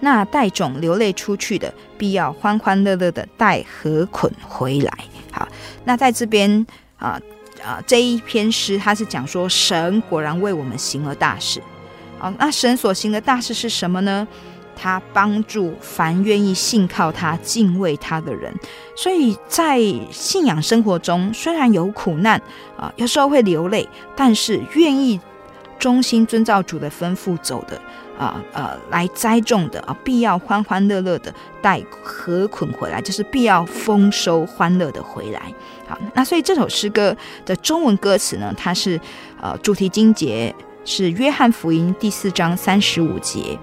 [0.00, 4.92] 那带种流泪出去的，必要欢欢乐乐的带禾捆回来。
[5.40, 5.48] 好，
[5.86, 6.66] 那在这边
[6.98, 7.18] 啊
[7.64, 11.62] 啊这一篇诗，它是讲说神果然为我们行了大事。
[12.18, 14.28] 好，那神所行的大事是什么呢？
[14.76, 18.54] 他帮助凡愿意信靠他、敬畏他的人。
[18.94, 19.80] 所以在
[20.10, 22.38] 信仰生活中，虽然有苦难
[22.76, 25.18] 啊，有时候会流泪，但是愿意。
[25.78, 27.80] 忠心遵照主的吩咐走的
[28.20, 35.40] 啊呃，来栽种的啊，必要欢欢乐乐的带禾捆回来，就是必要丰收欢乐的回来。
[35.88, 37.16] 好，那所以这首诗歌
[37.46, 39.00] 的中文歌词呢，它是
[39.40, 40.54] 呃主题经节
[40.84, 43.58] 是约翰福音第四章三十五节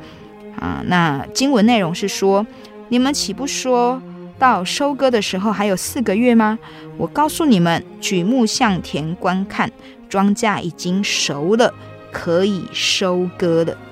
[0.59, 0.81] 啊。
[0.87, 2.43] 那经文内容是说：
[2.89, 4.01] 你们岂不说
[4.39, 6.57] 到收割的时候还有四个月吗？
[6.97, 9.71] 我告诉你们，举目向田观看，
[10.09, 11.71] 庄稼已经熟了。
[12.09, 13.86] 可以收割的，好，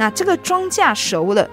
[0.00, 1.46] 那这个庄稼熟了，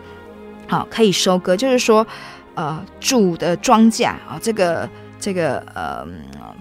[0.70, 2.08] 好，可以收割，就是说，
[2.56, 4.90] 呃，主的庄稼啊，这个
[5.20, 6.08] 这个呃，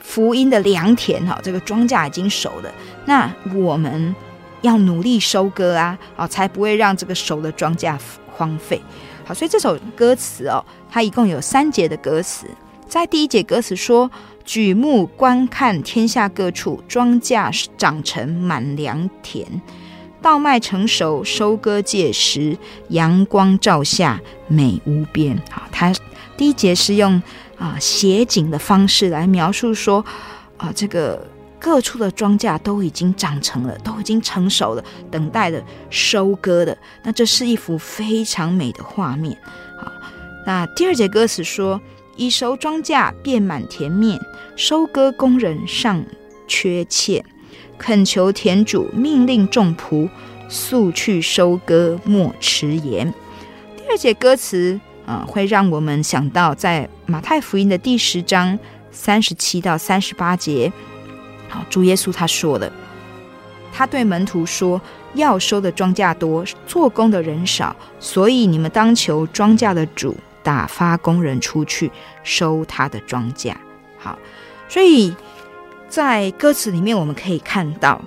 [0.03, 2.73] 福音的良田哈，这个庄稼已经熟了，
[3.05, 4.13] 那我们
[4.63, 7.97] 要努力收割啊，啊，才不会让这个熟的庄稼
[8.37, 8.83] 荒废。
[9.25, 12.49] 好，所以这首歌词哦，它一共有三节的歌词，
[12.89, 14.11] 在第一节歌词说。
[14.49, 19.45] 举目观看天下各处，庄稼长成满良田，
[20.23, 22.57] 稻麦成熟，收割届时，
[22.89, 25.41] 阳光照下，美无边。
[25.51, 25.93] 好，他
[26.37, 27.23] 第一节是用
[27.57, 30.05] 啊写景的方式来描述说，
[30.57, 31.27] 啊这个
[31.59, 36.77] 各处的庄稼都已经长成了，都已经成熟了，等待的收割的。
[37.03, 39.39] 那这是一幅非常美的画面。
[39.79, 39.93] 好，
[40.47, 41.81] 那第二节歌词说。
[42.19, 44.19] 已熟庄稼遍满田面，
[44.57, 46.03] 收割工人尚
[46.49, 47.23] 缺欠，
[47.79, 50.09] 恳求田主命令众仆
[50.49, 53.13] 速去收割，莫迟延。
[53.77, 58.59] 第二节歌词啊、会让我们想到在马太福音的第十章
[58.91, 60.73] 三十七到三十八节，
[61.49, 62.71] 好，主耶稣他说了，
[63.73, 64.81] 他对门徒说
[65.15, 70.17] ：“要收的庄稼多，做工的人少，所以你们当求庄稼的主。”
[70.47, 71.91] 打发工人出去
[72.23, 73.53] 收他的庄稼。
[73.99, 74.17] 好，
[74.69, 75.13] 所以
[75.89, 78.01] 在歌词里面我们可以看到，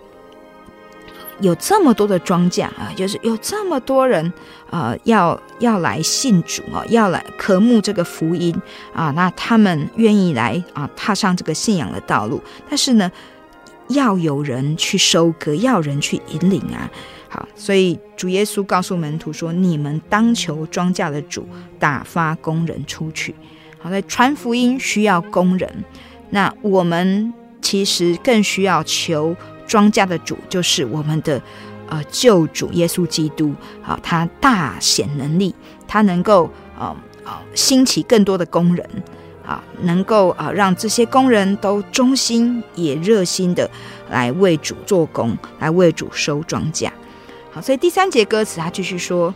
[1.40, 4.32] 有这么多的庄稼啊，就是有这么多人
[4.70, 8.56] 啊、要要来信主啊，要来渴慕这个福音
[8.94, 12.42] 啊，那他们愿意来啊，踏上这个信仰的道路。
[12.70, 13.12] 但是呢，
[13.88, 16.92] 要有人去收割，要人去引领啊。
[17.30, 21.48] 好，所以主耶稣告诉门徒说：“你们当求庄稼的主
[21.80, 23.34] 打发工人出去。”
[23.80, 25.84] 好，在传福音需要工人，
[26.32, 27.34] 那我们
[27.70, 29.36] 其实更需要求
[29.68, 31.40] 庄稼的主，就是我们的
[31.88, 33.54] 呃救主耶稣基督。
[33.84, 35.54] 好，他大显能力，
[35.88, 36.50] 他能够
[36.80, 38.84] 呃呃兴起更多的工人
[39.46, 43.70] 啊，能够啊让这些工人都忠心也热心的
[44.10, 46.90] 来为主做工，来为主收庄稼。
[47.52, 49.32] 好，所以第三节歌词他继续说，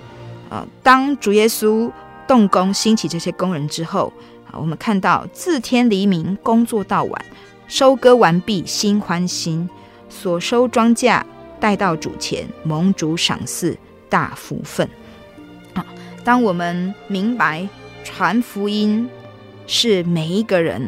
[0.50, 1.92] 呃，当主耶稣
[2.28, 4.12] 动工兴起这些工人之后，
[4.50, 7.26] 啊，我们看到自天黎明工作到晚，
[7.74, 9.68] 收割完毕心欢欣，
[10.08, 11.20] 所收庄稼
[11.60, 13.76] 带到主前，蒙主赏赐
[14.08, 14.88] 大福分。
[15.74, 15.84] 啊，
[16.24, 17.68] 当我们明白
[18.04, 19.10] 传福音
[19.66, 20.88] 是每一个人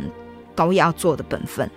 [0.55, 1.67] 都要做的本分，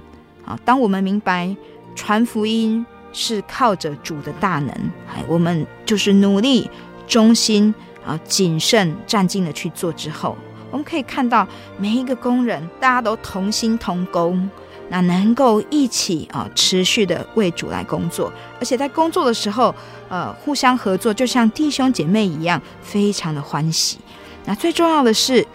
[0.44, 1.56] 啊，当我们明白
[1.94, 2.84] 传福音。
[3.10, 4.70] 是靠着主的大能，
[5.08, 6.70] 哎，我们就是努力、
[7.06, 10.36] 忠心啊、谨慎、战兢的去做之后，
[10.70, 11.48] 我们可以看到
[11.78, 14.48] 每一个工人，大家都同心同工，
[14.90, 19.74] 那能够一起啊持续的为主来工作，而且在工作的时候，
[20.08, 23.98] 呃，互相合作，就像弟兄姐妹一样，非常的欢喜。
[24.44, 25.46] 那最重要的是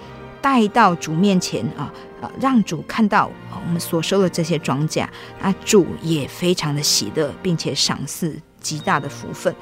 [0.41, 3.29] 带到主面前啊，啊，让主看到
[3.65, 5.07] 我们所收的这些庄稼，
[5.41, 9.55] 啊，主也非常的喜乐，并且赏赐极大的福分。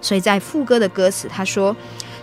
[0.00, 1.74] 所以在副歌的歌词，他说：“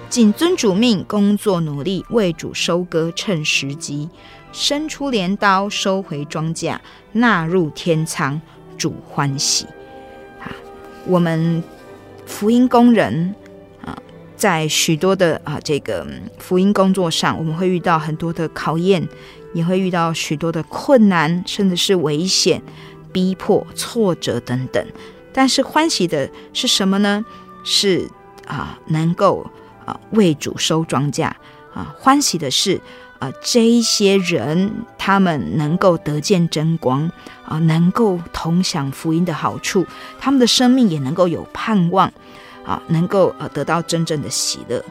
[0.10, 4.08] 谨遵主命，工作努力，为主收割，趁时机，
[4.54, 6.78] 伸出镰刀，收回庄稼，
[7.12, 8.40] 纳入天仓，
[8.78, 9.66] 主欢喜。”
[10.40, 10.48] 啊，
[11.06, 11.62] 我们
[12.26, 13.36] 福音工人
[13.84, 13.98] 啊，
[14.38, 16.08] 在许多的啊这个
[16.40, 19.06] 福音工作上，我们会遇到很多的考验。
[19.54, 22.60] 也会遇到许多的困难，甚至是危险、
[23.12, 24.84] 逼迫、挫折等等。
[25.32, 27.24] 但是欢喜的是什么呢？
[27.64, 28.10] 是
[28.48, 29.46] 啊，能够
[29.86, 31.26] 啊为主收庄稼
[31.72, 31.96] 啊。
[32.00, 32.82] 欢喜的是
[33.24, 37.10] 啊，这一些人他们能够得见真光
[37.46, 39.86] 啊，能够同享福音的好处，
[40.20, 42.12] 他们的生命也能够有盼望
[42.66, 44.84] 啊，能够呃得到真正的喜乐。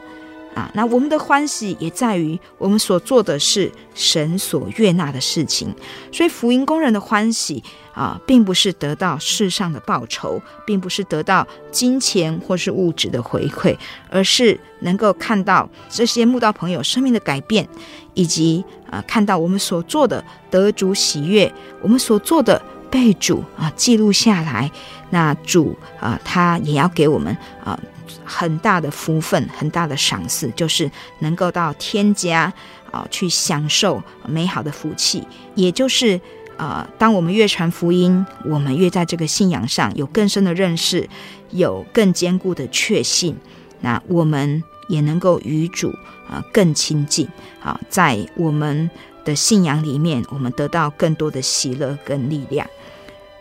[0.55, 5.73] 啊，那我们的欢喜也在于我们所做的是神所悦纳的事情，
[6.11, 13.75] 所以福音工人的欢喜啊，并不是得到世上的报酬，并不是得到金钱或是物质的回馈，
[14.09, 17.67] 而是能够看到这些慕道朋友生命的改变，
[18.13, 21.51] 以及啊，看到我们所做的得主喜悦，
[21.81, 24.69] 我们所做的被主啊记录下来，
[25.09, 27.79] 那主啊，他也要给我们啊。
[28.25, 30.89] 很大的福分，很大的赏赐，就是
[31.19, 32.51] 能够到天家
[32.91, 35.23] 啊去享受美好的福气。
[35.55, 36.19] 也就是
[36.57, 41.09] 啊，当我们越传福音，我们越在这个信仰上有更深的认识，
[41.51, 43.35] 有更坚固的确信，
[43.81, 45.91] 那我们也能够与主
[46.29, 47.27] 啊更亲近
[47.63, 48.89] 啊，在我们
[49.25, 52.67] 的信仰里面，我们得到更多的喜乐跟力量。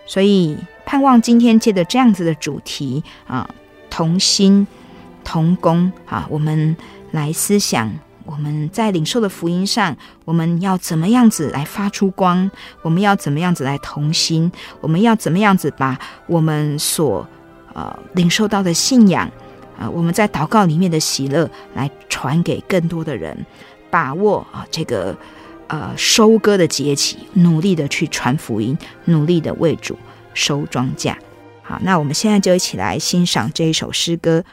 [0.06, 3.48] 所以，盼望今天借着这样子的主题啊。
[3.93, 4.66] 同心
[5.22, 6.74] 同工啊，我们
[7.11, 7.93] 来思想
[8.24, 12.51] 我们在领受的福音上，我们要怎么样子来发出光？
[12.80, 14.51] 我们要怎么样子来同心？
[14.80, 17.28] 我们要怎么样子把我们所
[17.74, 19.26] 呃领受到的信仰
[19.76, 23.45] 啊、呃，我们在祷告里面的喜乐来传给更多的人，
[23.90, 25.14] 把握啊这个
[25.66, 29.99] 呃收割的节期，努力的去传福音，努力的为主
[30.32, 31.14] 收庄稼。
[31.62, 34.44] 好，那我们现在就一起来欣赏这一首诗歌。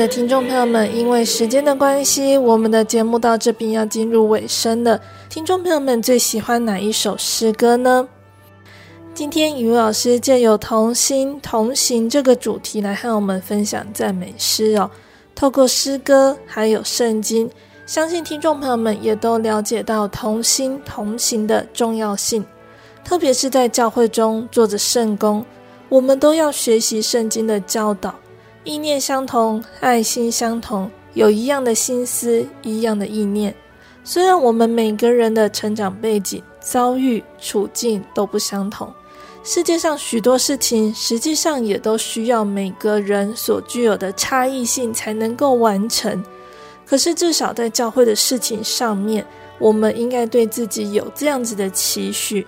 [0.00, 4.98] 的听众朋友们，因为时间的关系，我们的节目到这边要进入尾声了。
[5.28, 8.08] 听众朋友们最喜欢哪一首诗歌呢？
[9.12, 14.90] 今天雨老师借由同心同行这个主题来和我们分享赞美诗哦。
[15.34, 17.50] 透过诗歌还有圣经，
[17.84, 22.42] 相信听众朋友们也都了解到同心同行的重要性。
[23.04, 25.44] 特别是在教会中做着圣工，
[25.90, 28.14] 我们都要学习圣经的教导，
[28.62, 33.54] 意念相同，爱心相同，有一样的心思，一样的意念。
[34.04, 38.92] 虽然我们每个人的成长背景、遭遇、处境都不相同，
[39.42, 46.22] 世界上许多事情实际上也都需要每个人所具有的差异性才能够完成。
[46.84, 49.24] 可是至少在教会的事情上面，
[49.58, 52.46] 我们应该对自己有这样子的期许，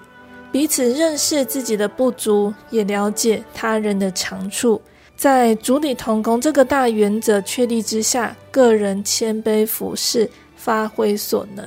[0.51, 4.81] 彼此认识自己的不足，也了解他人的长处，
[5.23, 11.65] 在主理同工这个大原则确立之下，个人谦卑服侍，发挥所能。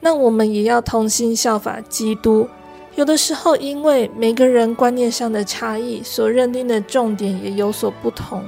[0.00, 2.48] 那我们也要同心效法基督。
[2.94, 8.42] 有的时候，因为每个人观念上的差异，所认定的重点也有所不同，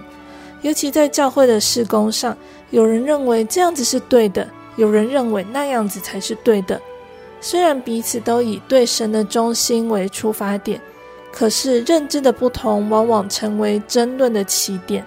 [0.63, 2.35] 尤其在教会的事工上，
[2.71, 4.49] 有人认为这样子是对的。
[4.77, 6.81] 有人认为那样子才是对的，
[7.39, 10.81] 虽然彼此都以对神的忠心为出发点，
[11.33, 15.05] 可是认知的不同，往往成为争论的起点。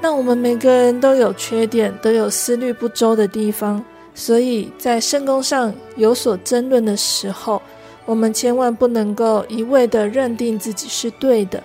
[0.00, 7.62] 那我们每个人都有缺点，都有思虑不周的地方，所以在圣工上有所争论的时候，
[8.04, 11.62] 我们千万不能够一味的认定自己是对的。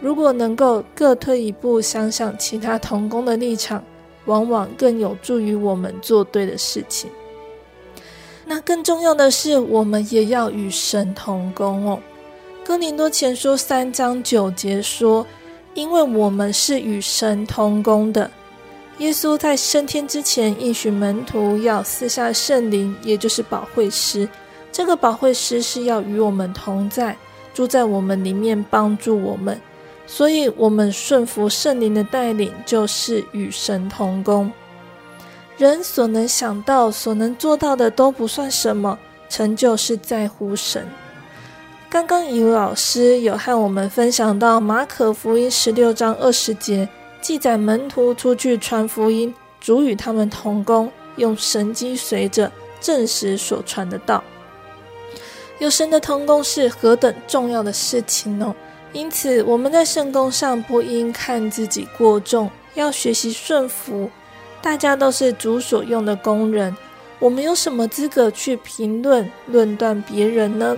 [0.00, 3.82] 如果能够各退一步，想想其他同工的立场。
[4.26, 7.08] 往往更有助于我们做对的事情。
[8.44, 12.00] 那更重要的是，我们也要与神同工哦。
[12.66, 15.24] 哥林多前书三章九节说
[15.74, 18.28] ：“因为我们是与神同工的。”
[18.98, 24.28] 耶稣在升天之前应许门徒要赐下圣灵，也就是保惠师。
[24.72, 27.16] 这个保惠师是要与我们同在，
[27.54, 29.60] 住在我们里面，帮助我们。
[30.08, 34.50] 所以，我们顺服圣灵的带领，就是与神同工。
[35.56, 38.98] 人所能想到、所能做到的都不算什么，
[39.28, 40.84] 成就是在乎神。
[41.96, 46.86] 刚刚以老师有和我们分享到马可福音十六章二十节，
[47.22, 54.22] 记载门徒出去传福音，主与他们同工，用神迹随着证实所传的道。
[55.58, 58.54] 有神的同工是何等重要的事情呢？
[58.92, 64.10] 因此，我们在圣工上不应看自己过重，要学习顺服。
[64.60, 66.76] 大家都是主所用的工人，
[67.18, 70.76] 我们有什么资格去评论、论断别人呢？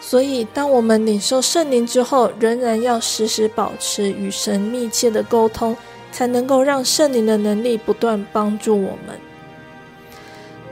[0.00, 5.76] 所以，当我们领受圣灵之后，仍然要时时保持与神密切的沟通，
[6.12, 9.18] 才能够让圣灵的能力不断帮助我们。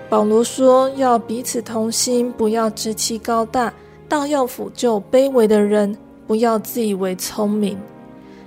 [0.09, 3.73] 保罗说：“要彼此同心，不要志气高大，
[4.09, 5.97] 倒要辅救卑微的人。”
[6.27, 7.79] 不要自以为聪明，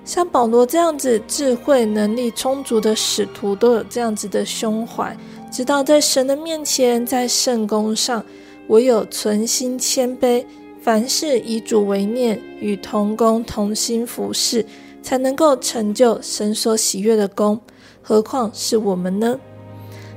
[0.04, 5.16] 像保罗这样子智慧能力充足的使徒，都有这样子的胸怀，
[5.50, 8.22] 知道在神的面前，在圣工上，
[8.68, 10.44] 唯有存心谦卑，
[10.82, 14.66] 凡事以主为念，与同工同心服侍，
[15.02, 17.60] 才能够成就神所喜悦的工。
[18.02, 19.40] 何况是我们呢？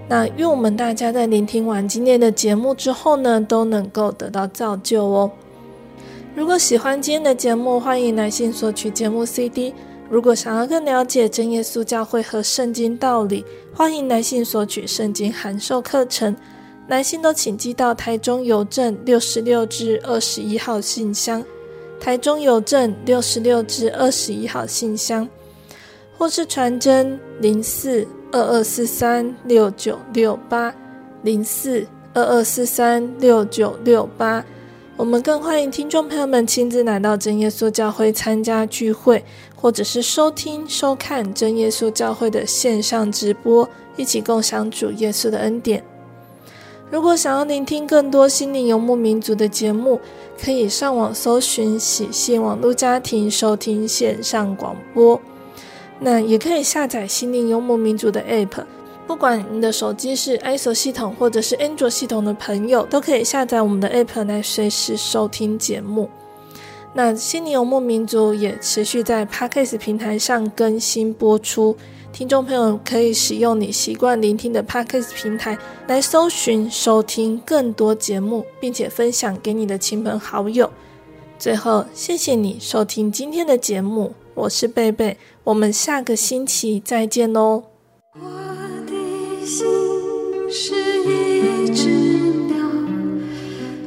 [0.08, 5.30] 那愿我们大家在聆听完今天的节目之后呢，都能够得到造就哦。
[6.34, 9.74] 如果喜欢今天的节目，欢迎来信索取节目 CD。
[10.08, 13.44] 如果想要更了解真耶稣教会和圣经道理，
[13.74, 16.36] 欢迎来信索取圣经函授课程。
[16.92, 21.42] 来信都请寄到台中邮政六十六至二十一号信箱，
[21.98, 25.26] 台中邮政六十六至二十一号信箱，
[26.18, 30.74] 或是传真零四二二四三六九六八
[31.22, 34.44] 零四二二四三六九六八。
[34.98, 39.24] 我们更欢迎听众朋友们亲自来到真耶稣教会参加聚会，
[39.56, 43.66] 或者是收听、收看真耶稣教会的线上直播，
[43.96, 45.82] 一起共享主耶稣的恩典。
[46.92, 49.98] 如果想要聆听更多心灵游牧民族的节目，
[50.38, 55.18] 可以上网搜寻喜信网络家庭收听线上广播。
[55.98, 58.66] 那也可以下载心灵游牧民族的 App。
[59.06, 66.10] 不管你的手机是 iOS 系统或者是 Android 系统的朋友，都可以下载我们的 App 来随时收听节目。
[66.92, 71.74] 那心灵游牧民族也持续在 Podcast 平台上更新播出，
[72.12, 80.70] 听众朋友可以使用你习惯聆听的 Pax 平台来搜寻、收听更多节目，并且分享给你的亲朋好友。
[81.38, 87.64] 最后谢谢你收听今天的节目，我是贝贝，我们下个星期再见哦。
[88.14, 88.28] 我
[88.86, 89.66] 的心
[90.50, 91.88] 是一只
[92.46, 92.68] 鸟，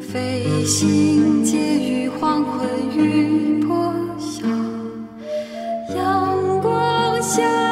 [0.02, 2.68] 飞行介于黄昏
[2.98, 4.48] 与破晓，
[5.96, 7.65] 阳光下。